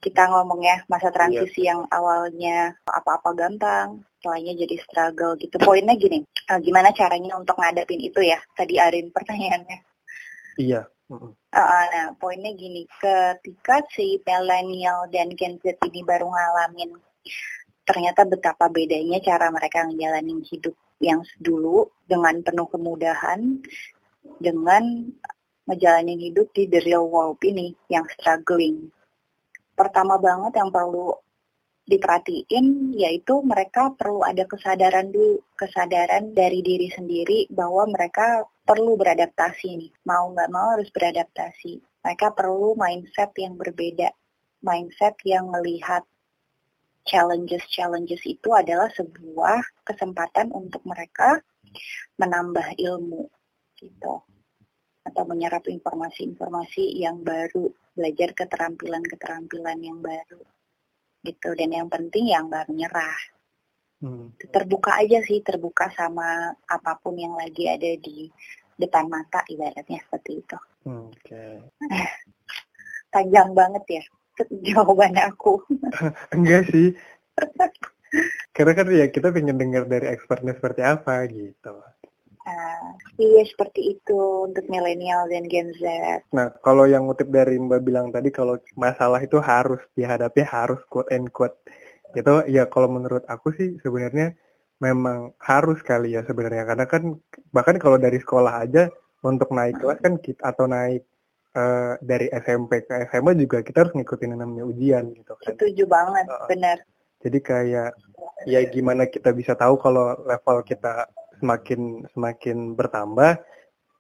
kita 0.00 0.28
ngomong 0.30 0.60
ya 0.62 0.82
masa 0.90 1.08
iya. 1.08 1.16
transisi 1.16 1.60
yeah. 1.64 1.68
yang 1.74 1.80
awalnya 1.88 2.58
apa-apa 2.86 3.30
gampang, 3.36 4.02
setelahnya 4.18 4.52
jadi 4.64 4.76
struggle 4.82 5.34
gitu. 5.40 5.56
Poinnya 5.60 5.94
gini, 5.96 6.22
uh, 6.50 6.60
gimana 6.60 6.90
caranya 6.96 7.36
untuk 7.36 7.56
ngadepin 7.60 8.00
itu 8.00 8.20
ya? 8.20 8.38
Tadi 8.56 8.80
Arin 8.80 9.12
pertanyaannya. 9.12 9.78
Iya. 10.60 10.86
Uh, 11.12 11.30
nah, 11.52 12.16
poinnya 12.16 12.56
gini, 12.56 12.88
ketika 12.98 13.84
si 13.92 14.18
millennial 14.24 15.06
dan 15.12 15.30
Gen 15.36 15.60
Z 15.60 15.76
ini 15.84 16.00
baru 16.00 16.26
ngalamin 16.32 16.96
ternyata 17.84 18.24
betapa 18.24 18.72
bedanya 18.72 19.20
cara 19.20 19.52
mereka 19.52 19.84
ngejalanin 19.84 20.40
hidup 20.40 20.72
yang 21.04 21.20
dulu 21.36 21.92
dengan 22.08 22.40
penuh 22.40 22.64
kemudahan 22.72 23.60
dengan 24.40 25.12
ngejalanin 25.68 26.20
hidup 26.20 26.48
di 26.56 26.64
the 26.68 26.80
real 26.80 27.04
world 27.08 27.36
ini 27.44 27.76
yang 27.92 28.08
struggling 28.16 28.88
pertama 29.74 30.16
banget 30.18 30.58
yang 30.58 30.70
perlu 30.70 31.14
diperhatiin 31.84 32.96
yaitu 32.96 33.44
mereka 33.44 33.92
perlu 33.92 34.24
ada 34.24 34.48
kesadaran 34.48 35.12
dulu 35.12 35.44
kesadaran 35.52 36.32
dari 36.32 36.64
diri 36.64 36.88
sendiri 36.88 37.44
bahwa 37.52 37.84
mereka 37.92 38.48
perlu 38.64 38.96
beradaptasi 38.96 39.68
nih. 39.76 39.92
Mau 40.08 40.32
nggak 40.32 40.48
mau 40.48 40.72
harus 40.72 40.88
beradaptasi. 40.88 41.84
Mereka 42.00 42.32
perlu 42.32 42.72
mindset 42.80 43.36
yang 43.36 43.60
berbeda. 43.60 44.08
Mindset 44.64 45.20
yang 45.28 45.52
melihat 45.52 46.08
challenges 47.04 47.60
challenges 47.68 48.24
itu 48.24 48.48
adalah 48.56 48.88
sebuah 48.96 49.60
kesempatan 49.84 50.48
untuk 50.56 50.80
mereka 50.88 51.44
menambah 52.16 52.80
ilmu 52.80 53.28
gitu 53.76 54.24
atau 55.14 55.30
menyerap 55.30 55.62
informasi-informasi 55.70 56.98
yang 56.98 57.22
baru 57.22 57.70
belajar 57.94 58.34
keterampilan-keterampilan 58.34 59.78
yang 59.78 60.02
baru 60.02 60.42
gitu. 61.22 61.54
Dan 61.54 61.70
yang 61.70 61.86
penting 61.86 62.34
yang 62.34 62.50
nggak 62.50 62.66
menyerah. 62.66 63.14
Hmm. 64.04 64.36
terbuka 64.52 65.00
aja 65.00 65.24
sih 65.24 65.40
terbuka 65.40 65.88
sama 65.96 66.52
apa 66.68 66.92
pun 67.00 67.16
yang 67.16 67.32
lagi 67.40 67.64
ada 67.72 67.96
di 67.96 68.28
depan 68.76 69.08
mata 69.08 69.40
ibaratnya 69.48 69.96
seperti 70.04 70.44
itu. 70.44 70.58
Hmm, 70.84 71.08
okay. 71.08 71.64
panjang 73.08 73.56
banget 73.56 74.02
ya 74.02 74.04
jawaban 74.66 75.14
aku. 75.16 75.62
Enggak 76.36 76.68
sih. 76.68 76.92
Karena 78.52 78.72
kan 78.76 78.86
ya 78.92 79.06
kita 79.08 79.32
pengen 79.32 79.56
dengar 79.56 79.88
dari 79.88 80.12
expertnya 80.12 80.52
seperti 80.52 80.82
apa 80.84 81.24
gitu 81.30 81.80
Nah, 82.44 82.92
iya 83.16 83.42
seperti 83.48 83.96
itu 83.96 84.44
untuk 84.44 84.68
milenial 84.68 85.24
dan 85.32 85.48
Gen 85.48 85.72
Z. 85.80 85.84
Nah, 86.36 86.52
kalau 86.60 86.84
yang 86.84 87.08
ngutip 87.08 87.32
dari 87.32 87.56
Mbak 87.56 87.80
bilang 87.80 88.12
tadi, 88.12 88.28
kalau 88.28 88.60
masalah 88.76 89.16
itu 89.24 89.40
harus 89.40 89.80
dihadapi, 89.96 90.44
harus 90.44 90.80
quote 90.92 91.08
and 91.08 91.32
quote. 91.32 91.56
Itu 92.12 92.44
ya 92.44 92.68
kalau 92.68 92.92
menurut 92.92 93.24
aku 93.32 93.56
sih 93.56 93.80
sebenarnya 93.80 94.36
memang 94.76 95.32
harus 95.40 95.80
kali 95.80 96.12
ya 96.12 96.22
sebenarnya. 96.28 96.68
Karena 96.68 96.84
kan 96.84 97.16
bahkan 97.48 97.80
kalau 97.80 97.96
dari 97.96 98.20
sekolah 98.20 98.60
aja 98.60 98.92
untuk 99.24 99.48
naik 99.48 99.80
kelas 99.80 99.98
kan 100.04 100.20
kita 100.20 100.44
atau 100.44 100.68
naik 100.68 101.00
uh, 101.56 101.96
dari 102.04 102.28
SMP 102.28 102.84
ke 102.84 103.08
SMA 103.08 103.40
juga 103.40 103.64
kita 103.64 103.88
harus 103.88 103.96
ngikutin 103.96 104.36
yang 104.36 104.40
namanya 104.44 104.64
ujian 104.68 105.04
gitu 105.16 105.32
kan. 105.32 105.48
Setuju 105.48 105.84
banget, 105.88 106.28
uh, 106.28 106.44
benar. 106.44 106.76
Jadi 107.24 107.38
kayak 107.40 107.96
ya 108.44 108.60
gimana 108.68 109.08
kita 109.08 109.32
bisa 109.32 109.56
tahu 109.56 109.80
kalau 109.80 110.12
level 110.28 110.60
kita 110.60 111.08
semakin 111.40 112.06
semakin 112.12 112.78
bertambah 112.78 113.40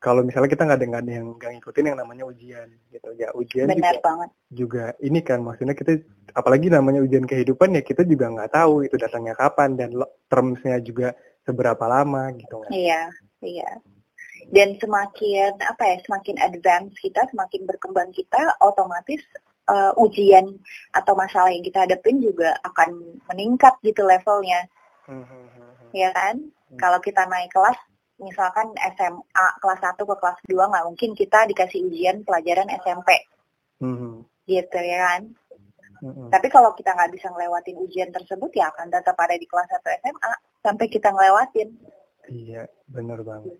kalau 0.04 0.20
misalnya 0.20 0.52
kita 0.52 0.68
nggak 0.68 0.78
ada 0.84 1.12
yang 1.16 1.28
nggak 1.40 1.52
ngikutin 1.56 1.88
yang 1.88 1.96
namanya 1.96 2.24
ujian 2.28 2.68
gitu. 2.92 3.08
Ya 3.16 3.32
ujian 3.32 3.72
Benar 3.72 3.96
juga, 3.96 4.04
banget. 4.04 4.30
juga 4.52 4.84
ini 5.00 5.20
kan 5.24 5.40
maksudnya 5.40 5.72
kita 5.72 6.04
apalagi 6.36 6.68
namanya 6.68 7.00
ujian 7.00 7.24
kehidupan 7.24 7.72
ya 7.72 7.80
kita 7.80 8.04
juga 8.04 8.28
nggak 8.28 8.52
tahu 8.52 8.84
itu 8.84 9.00
datangnya 9.00 9.32
kapan 9.32 9.80
dan 9.80 9.96
termsnya 10.28 10.76
juga 10.84 11.16
seberapa 11.48 11.84
lama 11.88 12.36
gitu 12.36 12.60
kan. 12.60 12.68
Iya 12.68 13.08
iya. 13.40 13.70
Dan 14.52 14.76
semakin 14.76 15.56
apa 15.64 15.82
ya 15.88 15.96
semakin 16.04 16.36
advance 16.36 16.92
kita 17.00 17.24
semakin 17.32 17.64
berkembang 17.64 18.12
kita 18.12 18.60
otomatis 18.60 19.24
uh, 19.72 19.96
ujian 19.96 20.52
atau 20.92 21.16
masalah 21.16 21.48
yang 21.48 21.64
kita 21.64 21.88
hadapin 21.88 22.20
juga 22.20 22.52
akan 22.60 23.20
meningkat 23.32 23.72
gitu 23.80 24.04
levelnya 24.04 24.68
hmm, 25.06 25.24
hmm, 25.24 25.48
hmm, 25.52 25.88
ya 25.92 26.10
kan 26.12 26.40
Hmm. 26.74 26.80
Kalau 26.82 26.98
kita 26.98 27.22
naik 27.30 27.54
kelas, 27.54 27.78
misalkan 28.18 28.74
SMA 28.98 29.46
kelas 29.62 29.80
1 29.80 30.02
ke 30.02 30.14
kelas 30.18 30.38
2 30.50 30.70
nggak 30.74 30.86
mungkin 30.90 31.10
kita 31.14 31.46
dikasih 31.46 31.86
ujian 31.86 32.26
pelajaran 32.26 32.66
SMP. 32.82 33.30
Hmm. 33.78 34.26
Gitu 34.50 34.78
ya 34.82 34.98
kan. 35.06 35.22
Hmm. 36.02 36.28
Tapi 36.34 36.50
kalau 36.50 36.74
kita 36.74 36.92
nggak 36.92 37.14
bisa 37.14 37.30
ngelewatin 37.30 37.78
ujian 37.78 38.10
tersebut 38.10 38.50
ya 38.58 38.74
akan 38.74 38.90
tetap 38.90 39.14
ada 39.22 39.38
di 39.38 39.46
kelas 39.46 39.70
1 39.70 40.02
SMA 40.02 40.32
sampai 40.66 40.86
kita 40.90 41.08
ngelewatin. 41.14 41.68
Iya, 42.28 42.66
benar 42.90 43.22
banget. 43.22 43.54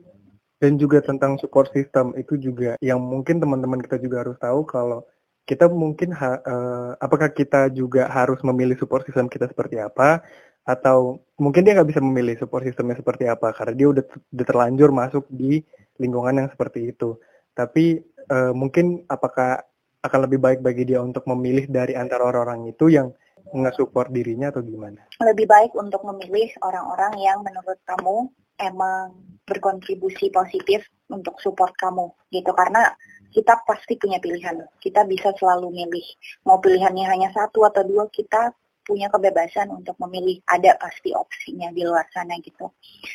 Dan 0.58 0.80
juga 0.80 1.04
tentang 1.04 1.36
support 1.38 1.70
system 1.70 2.16
itu 2.18 2.40
juga 2.40 2.80
yang 2.80 2.98
mungkin 2.98 3.38
teman-teman 3.38 3.84
kita 3.84 4.00
juga 4.00 4.24
harus 4.24 4.36
tahu 4.40 4.64
kalau 4.64 5.04
kita 5.44 5.68
mungkin 5.68 6.08
ha, 6.16 6.40
uh, 6.40 6.90
apakah 6.96 7.28
kita 7.28 7.68
juga 7.68 8.08
harus 8.08 8.40
memilih 8.40 8.80
support 8.80 9.04
system 9.04 9.28
kita 9.28 9.44
seperti 9.44 9.76
apa 9.76 10.24
atau 10.64 11.20
mungkin 11.36 11.62
dia 11.62 11.76
nggak 11.76 11.88
bisa 11.92 12.00
memilih 12.00 12.40
support 12.40 12.64
sistemnya 12.64 12.96
seperti 12.96 13.28
apa 13.28 13.52
karena 13.52 13.74
dia 13.76 13.88
udah, 13.92 14.04
udah 14.04 14.46
terlanjur 14.48 14.90
masuk 14.90 15.24
di 15.28 15.60
lingkungan 16.00 16.40
yang 16.40 16.48
seperti 16.48 16.90
itu. 16.90 17.20
Tapi 17.52 18.00
uh, 18.32 18.52
mungkin 18.56 19.04
apakah 19.06 19.60
akan 20.04 20.20
lebih 20.28 20.40
baik 20.40 20.60
bagi 20.60 20.84
dia 20.88 21.00
untuk 21.00 21.24
memilih 21.28 21.68
dari 21.68 21.96
antara 21.96 22.28
orang-orang 22.28 22.72
itu 22.72 22.92
yang 22.92 23.12
nge-support 23.54 24.10
dirinya 24.10 24.50
atau 24.50 24.64
gimana? 24.64 25.04
Lebih 25.20 25.46
baik 25.46 25.72
untuk 25.76 26.02
memilih 26.02 26.50
orang-orang 26.64 27.14
yang 27.20 27.38
menurut 27.44 27.78
kamu 27.86 28.28
emang 28.58 29.14
berkontribusi 29.44 30.32
positif 30.32 30.88
untuk 31.12 31.36
support 31.44 31.76
kamu 31.76 32.08
gitu 32.32 32.50
karena 32.56 32.96
kita 33.34 33.60
pasti 33.66 33.98
punya 33.98 34.22
pilihan. 34.22 34.62
Kita 34.78 35.02
bisa 35.04 35.34
selalu 35.34 35.74
milih. 35.74 36.06
Mau 36.46 36.62
pilihannya 36.62 37.04
hanya 37.04 37.28
satu 37.34 37.66
atau 37.66 37.82
dua, 37.82 38.06
kita 38.06 38.54
punya 38.84 39.08
kebebasan 39.08 39.72
untuk 39.72 39.96
memilih. 40.04 40.38
Ada 40.44 40.76
pasti 40.76 41.10
opsinya 41.16 41.72
di 41.72 41.82
luar 41.82 42.06
sana 42.12 42.36
gitu. 42.38 42.70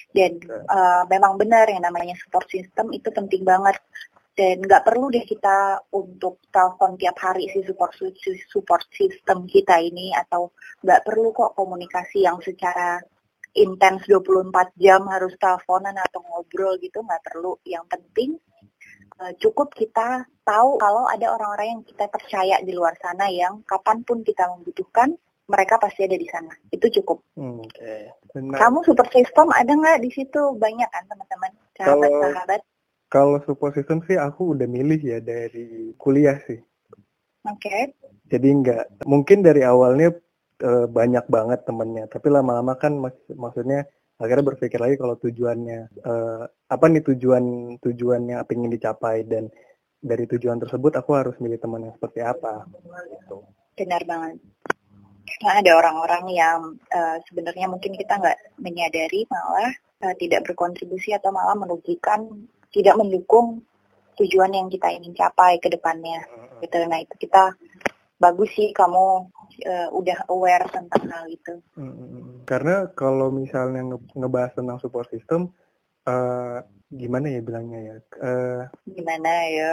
Dan 0.10 0.42
uh, 0.68 1.06
memang 1.06 1.38
benar 1.38 1.70
yang 1.70 1.86
namanya 1.86 2.18
support 2.18 2.50
system 2.50 2.92
itu 2.92 3.08
penting 3.14 3.46
banget. 3.46 3.78
Dan 4.34 4.64
nggak 4.64 4.88
perlu 4.88 5.12
deh 5.12 5.24
kita 5.28 5.84
untuk 5.94 6.40
telepon 6.48 6.96
tiap 6.96 7.20
hari 7.20 7.52
si 7.52 7.60
support 7.68 7.92
support 8.48 8.88
system 8.96 9.44
kita 9.44 9.84
ini 9.84 10.16
atau 10.16 10.56
nggak 10.80 11.04
perlu 11.04 11.36
kok 11.36 11.60
komunikasi 11.60 12.24
yang 12.24 12.40
secara 12.40 13.04
intens 13.52 14.08
24 14.08 14.54
jam 14.80 15.04
harus 15.12 15.36
teleponan 15.36 15.98
atau 16.00 16.24
ngobrol 16.24 16.80
gitu 16.80 17.04
nggak 17.04 17.24
perlu. 17.26 17.60
Yang 17.68 17.86
penting 17.92 18.30
uh, 19.20 19.34
cukup 19.44 19.76
kita 19.76 20.24
tahu 20.48 20.80
kalau 20.80 21.04
ada 21.06 21.36
orang-orang 21.36 21.68
yang 21.78 21.84
kita 21.84 22.06
percaya 22.08 22.56
di 22.64 22.72
luar 22.72 22.96
sana 22.98 23.28
yang 23.28 23.62
kapan 23.68 24.02
pun 24.08 24.24
kita 24.24 24.48
membutuhkan 24.50 25.20
mereka 25.50 25.82
pasti 25.82 26.06
ada 26.06 26.16
di 26.16 26.28
sana. 26.30 26.54
Itu 26.70 26.88
cukup. 27.02 27.26
Hmm, 27.34 27.66
Oke. 27.66 28.14
Okay. 28.30 28.54
Kamu 28.54 28.86
super 28.86 29.10
system 29.10 29.50
ada 29.50 29.74
nggak 29.74 30.06
di 30.06 30.10
situ 30.14 30.54
banyak 30.56 30.88
kan 30.88 31.04
teman-teman 31.10 31.52
sahabat-sahabat? 31.76 32.62
Kalau 33.10 33.42
support 33.42 33.74
system 33.74 34.06
sih 34.06 34.22
aku 34.22 34.54
udah 34.54 34.70
milih 34.70 35.02
ya 35.02 35.18
dari 35.18 35.98
kuliah 35.98 36.38
sih. 36.46 36.62
Oke. 37.50 37.58
Okay. 37.58 37.82
Jadi 38.30 38.48
nggak 38.62 39.10
mungkin 39.10 39.42
dari 39.42 39.66
awalnya 39.66 40.14
uh, 40.64 40.86
banyak 40.88 41.26
banget 41.28 41.60
temennya 41.64 42.06
tapi 42.12 42.28
lama-lama 42.30 42.76
kan 42.76 43.00
mak 43.00 43.16
maksudnya 43.32 43.88
akhirnya 44.20 44.46
berpikir 44.56 44.80
lagi 44.80 44.96
kalau 45.00 45.16
tujuannya 45.16 45.80
uh, 46.04 46.44
apa 46.68 46.86
nih 46.92 47.04
tujuan 47.14 47.76
tujuannya 47.80 48.36
apa 48.36 48.52
ingin 48.52 48.72
dicapai 48.76 49.24
dan 49.24 49.48
dari 50.00 50.28
tujuan 50.28 50.60
tersebut 50.60 50.96
aku 50.96 51.12
harus 51.16 51.36
milih 51.40 51.60
teman 51.60 51.88
yang 51.88 51.96
seperti 51.96 52.24
apa 52.24 52.68
gitu. 52.68 53.44
benar 53.80 54.04
banget 54.04 54.36
karena 55.38 55.62
ada 55.62 55.72
orang-orang 55.78 56.26
yang 56.34 56.60
uh, 56.90 57.18
sebenarnya 57.30 57.70
mungkin 57.70 57.94
kita 57.94 58.18
nggak 58.18 58.40
menyadari 58.58 59.30
malah 59.30 59.72
uh, 60.04 60.16
tidak 60.18 60.50
berkontribusi 60.50 61.14
atau 61.14 61.30
malah 61.30 61.54
merugikan 61.54 62.50
tidak 62.74 62.98
mendukung 62.98 63.62
tujuan 64.18 64.52
yang 64.52 64.68
kita 64.68 64.90
ingin 64.92 65.14
capai 65.14 65.62
ke 65.62 65.70
depannya 65.70 66.26
gitu 66.60 66.76
nah 66.90 67.00
itu 67.00 67.16
kita 67.16 67.56
bagus 68.20 68.52
sih 68.52 68.76
kamu 68.76 69.32
uh, 69.66 69.88
udah 69.96 70.28
aware 70.28 70.68
tentang 70.70 71.04
hal 71.08 71.26
itu. 71.32 71.54
Hmm, 71.76 72.44
karena 72.44 72.92
kalau 72.94 73.32
misalnya 73.32 73.96
nge 73.96 73.98
ngebahas 74.16 74.52
tentang 74.56 74.78
support 74.84 75.08
system, 75.10 75.52
uh, 76.08 76.60
gimana 76.92 77.32
ya 77.32 77.42
bilangnya 77.42 77.80
ya? 77.80 77.96
Uh, 78.20 78.62
gimana 78.92 79.32
ya? 79.48 79.72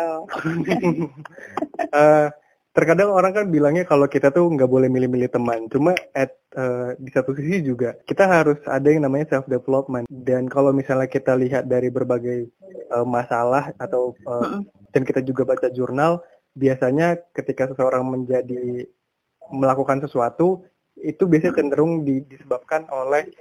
uh, 2.00 2.28
terkadang 2.76 3.08
orang 3.08 3.32
kan 3.32 3.48
bilangnya 3.48 3.88
kalau 3.88 4.04
kita 4.04 4.28
tuh 4.28 4.52
nggak 4.52 4.68
boleh 4.68 4.92
milih-milih 4.92 5.32
teman. 5.32 5.64
Cuma 5.72 5.96
at 6.12 6.36
uh, 6.52 6.92
di 7.00 7.08
satu 7.08 7.32
sisi 7.32 7.64
juga 7.64 7.96
kita 8.04 8.28
harus 8.28 8.60
ada 8.68 8.84
yang 8.92 9.08
namanya 9.08 9.32
self 9.32 9.48
development. 9.48 10.04
Dan 10.12 10.44
kalau 10.52 10.76
misalnya 10.76 11.08
kita 11.08 11.32
lihat 11.32 11.72
dari 11.72 11.88
berbagai 11.88 12.52
uh, 12.92 13.08
masalah 13.08 13.72
atau 13.80 14.12
uh, 14.28 14.60
dan 14.92 15.02
kita 15.08 15.24
juga 15.24 15.48
baca 15.48 15.72
jurnal, 15.72 16.20
biasanya 16.52 17.16
ketika 17.32 17.72
seseorang 17.72 18.04
menjadi 18.04 18.84
melakukan 19.48 20.04
sesuatu 20.04 20.68
itu 21.00 21.24
biasanya 21.24 21.56
cenderung 21.56 22.04
disebabkan 22.04 22.84
oleh 22.92 23.32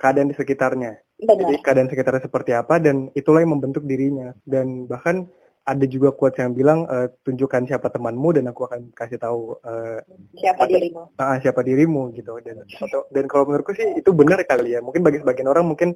keadaan 0.00 0.32
di 0.32 0.36
sekitarnya. 0.36 0.96
Benar. 1.18 1.36
Jadi 1.44 1.54
keadaan 1.60 1.88
sekitarnya 1.90 2.22
seperti 2.24 2.54
apa 2.54 2.78
dan 2.80 3.12
itulah 3.12 3.44
yang 3.44 3.52
membentuk 3.58 3.84
dirinya. 3.84 4.32
Dan 4.46 4.88
bahkan 4.88 5.28
ada 5.68 5.84
juga 5.84 6.16
quotes 6.16 6.40
yang 6.40 6.56
bilang 6.56 6.88
e, 6.88 7.12
tunjukkan 7.28 7.68
siapa 7.68 7.92
temanmu 7.92 8.40
dan 8.40 8.48
aku 8.48 8.64
akan 8.64 8.88
kasih 8.96 9.20
tahu 9.20 9.52
uh, 9.60 10.00
siapa 10.32 10.64
dirimu. 10.64 11.12
Uh, 11.20 11.36
siapa 11.44 11.60
dirimu 11.60 12.08
gitu. 12.16 12.40
Dan 12.40 12.64
atau, 12.64 13.04
dan 13.12 13.28
kalau 13.28 13.44
menurutku 13.44 13.76
sih 13.76 14.00
itu 14.00 14.10
benar 14.16 14.40
kali 14.48 14.72
ya. 14.72 14.80
Mungkin 14.80 15.04
bagi 15.04 15.20
sebagian 15.20 15.52
orang 15.52 15.68
mungkin 15.68 15.92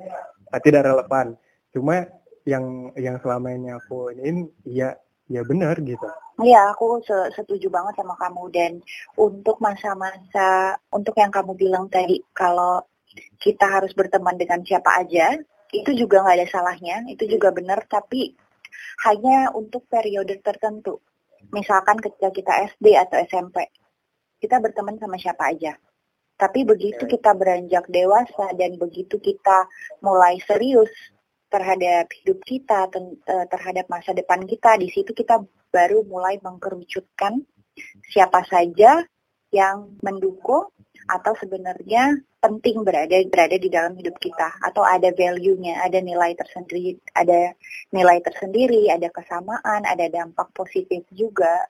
uh, 0.53 0.61
tidak 0.61 0.85
relevan. 0.85 1.41
Cuma 1.73 2.05
yang 2.45 2.93
yang 3.01 3.17
selama 3.25 3.57
ini 3.57 3.73
aku 3.73 4.13
ini 4.13 4.45
ya 4.69 4.93
ya 5.33 5.41
benar 5.49 5.81
gitu. 5.81 6.05
Iya, 6.43 6.77
aku 6.77 7.01
setuju 7.33 7.73
banget 7.73 7.97
sama 7.97 8.19
kamu 8.21 8.43
dan 8.53 8.73
untuk 9.17 9.57
masa-masa 9.63 10.77
untuk 10.93 11.17
yang 11.17 11.33
kamu 11.33 11.57
bilang 11.57 11.87
tadi 11.89 12.21
kalau 12.37 12.85
kita 13.41 13.69
harus 13.69 13.93
berteman 13.97 14.37
dengan 14.37 14.61
siapa 14.65 15.05
aja 15.05 15.37
itu 15.73 15.91
juga 15.97 16.21
nggak 16.21 16.37
ada 16.37 16.49
salahnya, 16.53 16.97
itu 17.09 17.25
juga 17.25 17.49
benar 17.49 17.85
tapi 17.89 18.37
hanya 19.09 19.51
untuk 19.55 19.87
periode 19.89 20.39
tertentu. 20.41 21.01
Misalkan 21.51 21.99
ketika 21.99 22.31
kita 22.31 22.53
SD 22.77 22.95
atau 22.95 23.19
SMP, 23.27 23.67
kita 24.39 24.59
berteman 24.59 24.99
sama 24.99 25.19
siapa 25.19 25.51
aja. 25.51 25.75
Tapi 26.39 26.67
begitu 26.67 27.07
kita 27.07 27.39
beranjak 27.39 27.87
dewasa 27.87 28.51
dan 28.59 28.75
begitu 28.75 29.19
kita 29.23 29.71
mulai 30.03 30.43
serius 30.43 30.91
terhadap 31.47 32.09
hidup 32.11 32.39
kita, 32.43 32.89
eh, 33.29 33.47
terhadap 33.47 33.87
masa 33.87 34.11
depan 34.17 34.43
kita. 34.49 34.75
Di 34.81 34.89
situ 34.91 35.13
kita 35.15 35.39
baru 35.71 36.03
mulai 36.03 36.41
mengkerucutkan 36.43 37.39
siapa 38.11 38.43
saja 38.49 39.05
yang 39.53 40.01
mendukung 40.01 40.73
atau 41.13 41.37
sebenarnya 41.37 42.17
penting 42.41 42.81
berada 42.81 43.13
berada 43.29 43.57
di 43.61 43.69
dalam 43.69 43.93
hidup 44.01 44.17
kita 44.17 44.57
atau 44.65 44.81
ada 44.81 45.13
value-nya, 45.13 45.85
ada 45.85 46.01
nilai 46.01 46.33
tersendiri, 46.33 46.97
ada 47.13 47.53
nilai 47.93 48.19
tersendiri, 48.25 48.89
ada 48.89 49.13
kesamaan, 49.13 49.85
ada 49.85 50.09
dampak 50.09 50.49
positif 50.57 51.05
juga 51.13 51.69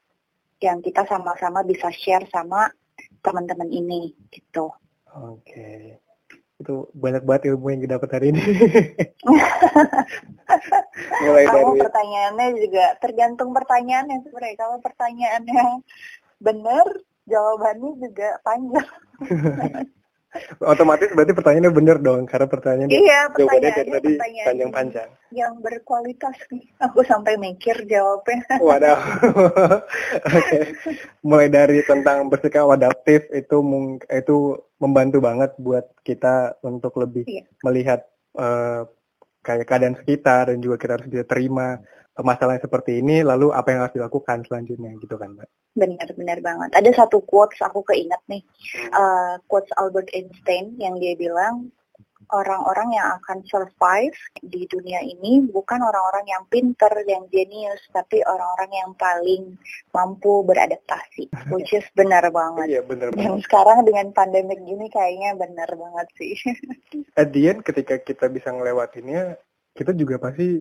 yang 0.63 0.79
kita 0.79 1.03
sama-sama 1.11 1.67
bisa 1.67 1.91
share 1.91 2.25
sama 2.31 2.71
teman-teman 3.19 3.67
ini 3.67 4.15
gitu. 4.31 4.71
Oke. 5.11 5.43
Okay 5.43 6.03
itu 6.63 6.87
banyak 6.95 7.23
banget 7.27 7.43
ilmu 7.53 7.67
yang 7.75 7.83
didapat 7.83 8.09
hari 8.15 8.27
ini. 8.31 8.43
Mulai 11.27 11.45
Kamu 11.51 11.75
dari... 11.75 11.83
pertanyaannya 11.83 12.47
juga 12.63 12.85
tergantung 13.03 13.51
pertanyaannya 13.51 14.17
sebenarnya. 14.23 14.57
Kalau 14.57 14.79
pertanyaan 14.79 15.43
yang 15.43 15.71
benar, 16.39 16.87
jawabannya 17.27 17.93
juga 18.01 18.29
panjang. 18.43 18.89
Otomatis 20.65 21.13
berarti 21.13 21.37
pertanyaannya 21.37 21.73
benar 21.77 21.97
dong, 22.01 22.25
karena 22.25 22.49
pertanyaannya 22.49 22.97
iya, 22.97 23.29
pertanyaannya 23.29 23.73
dari 23.77 23.91
tadi 23.93 24.13
panjang-panjang. 24.49 25.09
Yang 25.29 25.55
berkualitas 25.61 26.37
nih, 26.49 26.65
aku 26.81 27.05
sampai 27.05 27.37
mikir 27.37 27.77
jawabnya. 27.85 28.41
Waduh, 28.65 29.01
okay. 30.33 30.73
mulai 31.21 31.53
dari 31.53 31.85
tentang 31.85 32.33
bersikap 32.33 32.65
adaptif 32.65 33.29
itu 33.29 33.57
itu 34.09 34.37
membantu 34.81 35.21
banget 35.21 35.53
buat 35.61 35.85
kita 36.01 36.57
untuk 36.65 36.97
lebih 36.97 37.29
iya. 37.29 37.45
melihat 37.61 38.01
uh, 38.41 38.89
kayak 39.43 39.67
keadaan 39.67 39.99
sekitar 39.99 40.49
dan 40.49 40.59
juga 40.63 40.79
kita 40.79 40.93
harus 40.99 41.09
bisa 41.11 41.25
terima 41.27 41.83
masalah 42.21 42.61
seperti 42.61 43.01
ini 43.01 43.25
lalu 43.25 43.51
apa 43.57 43.73
yang 43.73 43.81
harus 43.89 43.97
dilakukan 43.97 44.45
selanjutnya 44.45 44.93
gitu 45.01 45.17
kan 45.17 45.33
mbak? 45.33 45.49
Benar-benar 45.73 46.39
banget. 46.45 46.71
Ada 46.77 46.91
satu 47.05 47.25
quotes 47.25 47.57
aku 47.65 47.81
keinget 47.89 48.21
nih. 48.29 48.45
Uh, 48.93 49.41
quotes 49.49 49.73
Albert 49.81 50.13
Einstein 50.13 50.77
yang 50.77 51.01
dia 51.01 51.17
bilang 51.17 51.73
orang-orang 52.33 52.97
yang 52.97 53.09
akan 53.21 53.45
survive 53.45 54.17
di 54.41 54.65
dunia 54.67 55.05
ini 55.05 55.45
bukan 55.47 55.85
orang-orang 55.85 56.27
yang 56.27 56.45
pinter, 56.49 56.91
yang 57.05 57.29
jenius, 57.29 57.81
tapi 57.93 58.25
orang-orang 58.25 58.71
yang 58.73 58.91
paling 58.97 59.43
mampu 59.93 60.43
beradaptasi, 60.49 61.29
which 61.55 61.77
is 61.77 61.85
benar 61.93 62.25
banget. 62.33 62.81
Iya, 62.81 62.83
benar 62.83 63.13
banget. 63.13 63.23
Dan 63.29 63.33
sekarang 63.45 63.79
dengan 63.85 64.07
pandemik 64.17 64.61
gini 64.65 64.89
kayaknya 64.89 65.37
benar 65.37 65.71
banget 65.71 66.09
sih. 66.17 66.35
At 67.21 67.31
the 67.37 67.53
end, 67.53 67.61
ketika 67.63 68.01
kita 68.01 68.33
bisa 68.33 68.51
ngelewatinnya, 68.51 69.37
kita 69.77 69.93
juga 69.93 70.17
pasti 70.17 70.59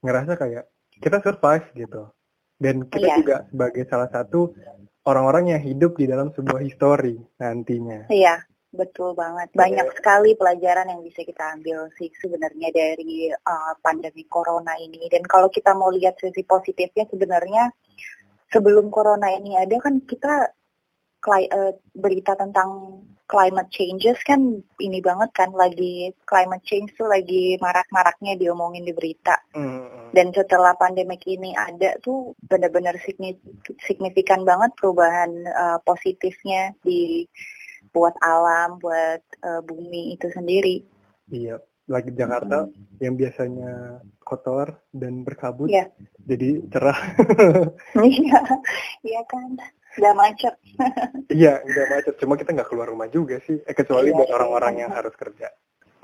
ngerasa 0.00 0.40
kayak 0.40 0.64
kita 1.00 1.20
survive 1.20 1.66
gitu. 1.76 2.02
Dan 2.60 2.84
kita 2.92 3.08
iya. 3.08 3.16
juga 3.16 3.36
sebagai 3.48 3.88
salah 3.88 4.08
satu 4.12 4.52
orang-orang 5.08 5.56
yang 5.56 5.62
hidup 5.64 5.96
di 5.96 6.04
dalam 6.04 6.28
sebuah 6.36 6.60
histori 6.60 7.16
nantinya. 7.40 8.12
Iya, 8.12 8.44
betul 8.70 9.18
banget. 9.18 9.50
Banyak 9.54 9.86
iya. 9.90 9.94
sekali 9.98 10.30
pelajaran 10.38 10.90
yang 10.90 11.02
bisa 11.02 11.26
kita 11.26 11.58
ambil 11.58 11.90
sih 11.98 12.10
sebenarnya 12.22 12.70
dari 12.70 13.30
uh, 13.34 13.74
pandemi 13.82 14.24
corona 14.30 14.78
ini. 14.78 15.10
Dan 15.10 15.26
kalau 15.26 15.50
kita 15.50 15.74
mau 15.74 15.90
lihat 15.90 16.18
sisi 16.22 16.46
positifnya 16.46 17.06
sebenarnya 17.10 17.70
sebelum 18.50 18.90
corona 18.90 19.30
ini 19.30 19.58
ada 19.58 19.78
kan 19.78 20.02
kita 20.06 20.54
uh, 21.26 21.72
berita 21.94 22.34
tentang 22.38 23.02
climate 23.30 23.70
changes 23.70 24.18
kan 24.26 24.58
ini 24.82 24.98
banget 24.98 25.30
kan 25.30 25.54
lagi 25.54 26.10
climate 26.26 26.66
change 26.66 26.90
tuh 26.98 27.06
lagi 27.06 27.54
marak-maraknya 27.62 28.34
diomongin 28.34 28.82
di 28.82 28.90
berita. 28.90 29.38
Mm. 29.54 30.10
Dan 30.10 30.34
setelah 30.34 30.74
pandemik 30.74 31.22
ini 31.30 31.54
ada 31.54 31.94
tuh 32.02 32.34
benar-benar 32.42 32.98
signifikan 33.86 34.42
banget 34.42 34.74
perubahan 34.74 35.30
uh, 35.46 35.78
positifnya 35.86 36.74
di 36.82 37.22
buat 37.90 38.14
alam, 38.22 38.78
buat 38.78 39.22
uh, 39.42 39.60
bumi 39.66 40.14
itu 40.14 40.30
sendiri. 40.30 40.82
Iya, 41.30 41.58
lagi 41.90 42.10
Jakarta 42.14 42.66
hmm. 42.66 43.02
yang 43.02 43.14
biasanya 43.18 44.02
kotor 44.22 44.78
dan 44.94 45.26
berkabut, 45.26 45.70
yeah. 45.70 45.90
jadi 46.26 46.62
cerah. 46.70 46.98
Iya, 47.98 48.40
iya 49.02 49.22
kan, 49.26 49.58
nggak 49.98 50.14
macet. 50.14 50.54
iya, 51.38 51.58
nggak 51.62 51.86
macet. 51.90 52.14
Cuma 52.22 52.38
kita 52.38 52.54
nggak 52.54 52.68
keluar 52.70 52.90
rumah 52.90 53.10
juga 53.10 53.42
sih, 53.42 53.58
eh, 53.62 53.74
kecuali 53.74 54.10
yeah, 54.10 54.18
buat 54.18 54.30
orang-orang 54.30 54.72
yeah. 54.74 54.82
yang 54.86 54.92
harus 54.94 55.14
kerja. 55.18 55.50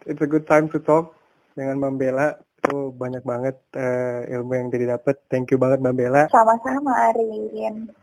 It's 0.07 0.22
a 0.22 0.29
good 0.31 0.46
time 0.46 0.70
to 0.70 0.79
talk 0.79 1.14
dengan 1.59 1.83
Mbak 1.83 2.46
itu 2.66 2.90
banyak 2.98 3.22
banget 3.22 3.57
uh, 3.79 4.26
ilmu 4.26 4.52
yang 4.59 4.68
jadi 4.74 4.98
dapat. 4.98 5.22
Thank 5.31 5.55
you 5.55 5.59
banget 5.62 5.79
Mbak 5.79 5.94
Bella. 5.94 6.22
Sama-sama 6.35 7.14
Arin. 7.14 7.94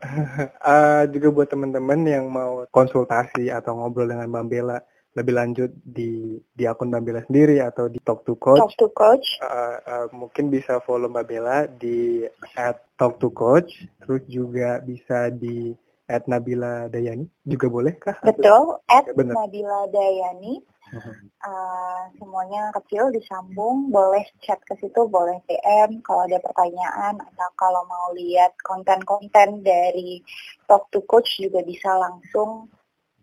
uh, 0.64 1.04
juga 1.12 1.28
buat 1.28 1.48
teman-teman 1.52 2.00
yang 2.08 2.24
mau 2.32 2.64
konsultasi 2.72 3.52
atau 3.52 3.76
ngobrol 3.76 4.08
dengan 4.08 4.32
Mbak 4.32 4.46
Bella 4.48 4.80
lebih 5.14 5.34
lanjut 5.36 5.70
di 5.86 6.42
di 6.50 6.64
akun 6.66 6.90
Mbak 6.90 7.02
Bella 7.04 7.20
sendiri 7.28 7.62
atau 7.62 7.86
di 7.86 8.00
Talk 8.02 8.26
to 8.26 8.34
Coach. 8.40 8.58
Talk 8.58 8.74
to 8.80 8.88
Coach. 8.90 9.26
Uh, 9.44 9.78
uh, 9.84 10.06
mungkin 10.16 10.48
bisa 10.48 10.80
follow 10.82 11.06
Mbak 11.12 11.26
Bella 11.28 11.68
di 11.68 12.24
at 12.56 12.80
Talk 12.96 13.20
to 13.20 13.30
Coach. 13.30 13.84
Terus 14.02 14.24
juga 14.26 14.80
bisa 14.82 15.28
di 15.30 15.76
at 16.04 16.28
Nabila 16.28 16.88
Dayani 16.92 17.24
juga 17.48 17.66
boleh 17.72 17.96
kah? 17.96 18.20
Betul, 18.20 18.76
at 18.88 19.08
Nabila 19.16 19.88
Dayani 19.88 20.60
uh, 20.92 22.02
semuanya 22.20 22.68
kecil 22.76 23.08
disambung 23.14 23.88
boleh 23.88 24.24
chat 24.44 24.60
ke 24.64 24.76
situ 24.78 25.08
boleh 25.08 25.40
DM 25.48 26.04
kalau 26.04 26.28
ada 26.28 26.38
pertanyaan 26.42 27.18
atau 27.20 27.48
kalau 27.56 27.82
mau 27.88 28.12
lihat 28.12 28.52
konten-konten 28.60 29.64
dari 29.64 30.20
talk 30.68 30.90
to 30.92 31.00
coach 31.08 31.40
juga 31.40 31.64
bisa 31.64 31.96
langsung 31.96 32.68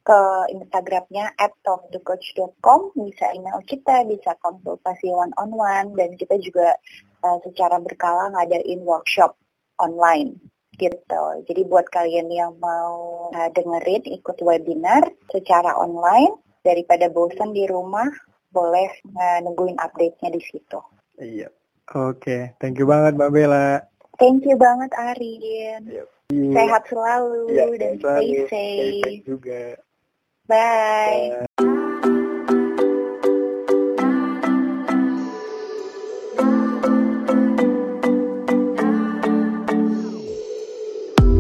ke 0.02 0.22
Instagramnya 0.50 1.38
at 1.38 1.54
talktocoach.com 1.62 2.98
bisa 2.98 3.30
email 3.38 3.62
kita 3.70 4.02
bisa 4.10 4.34
konsultasi 4.42 5.14
one 5.14 5.30
on 5.38 5.54
one 5.54 5.94
dan 5.94 6.18
kita 6.18 6.42
juga 6.42 6.74
uh, 7.22 7.38
secara 7.46 7.78
berkala 7.78 8.34
ngadain 8.34 8.82
workshop 8.82 9.38
online 9.78 10.42
gitu. 10.82 11.24
Jadi 11.46 11.62
buat 11.70 11.86
kalian 11.94 12.34
yang 12.34 12.58
mau 12.58 13.30
uh, 13.30 13.50
dengerin 13.54 14.02
ikut 14.10 14.42
webinar 14.42 15.06
secara 15.30 15.78
online 15.78 16.34
daripada 16.62 17.10
bosan 17.10 17.54
di 17.54 17.66
rumah 17.66 18.10
boleh 18.54 18.90
eh, 19.04 19.40
nungguin 19.42 19.78
update-nya 19.82 20.30
di 20.34 20.42
situ. 20.42 20.80
Iya. 21.18 21.50
Oke, 21.92 22.24
okay. 22.24 22.42
thank 22.64 22.80
you 22.80 22.88
banget 22.88 23.20
Mbak 23.20 23.32
Bella. 23.36 23.84
Thank 24.16 24.48
you 24.48 24.56
banget 24.56 24.96
Arin. 24.96 25.84
Yep. 25.92 26.08
Sehat 26.32 26.84
selalu 26.88 27.52
yep. 27.52 27.68
dan 27.76 27.94
stay 28.00 28.30
safe. 28.32 28.48
Stay 28.48 28.92
safe 29.04 29.24
juga. 29.28 29.64
Bye. 30.48 31.44
Bye. 31.44 31.82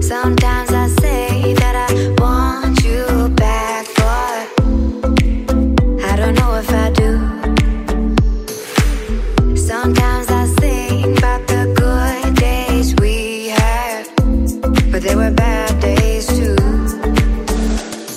Sometimes 0.03 0.60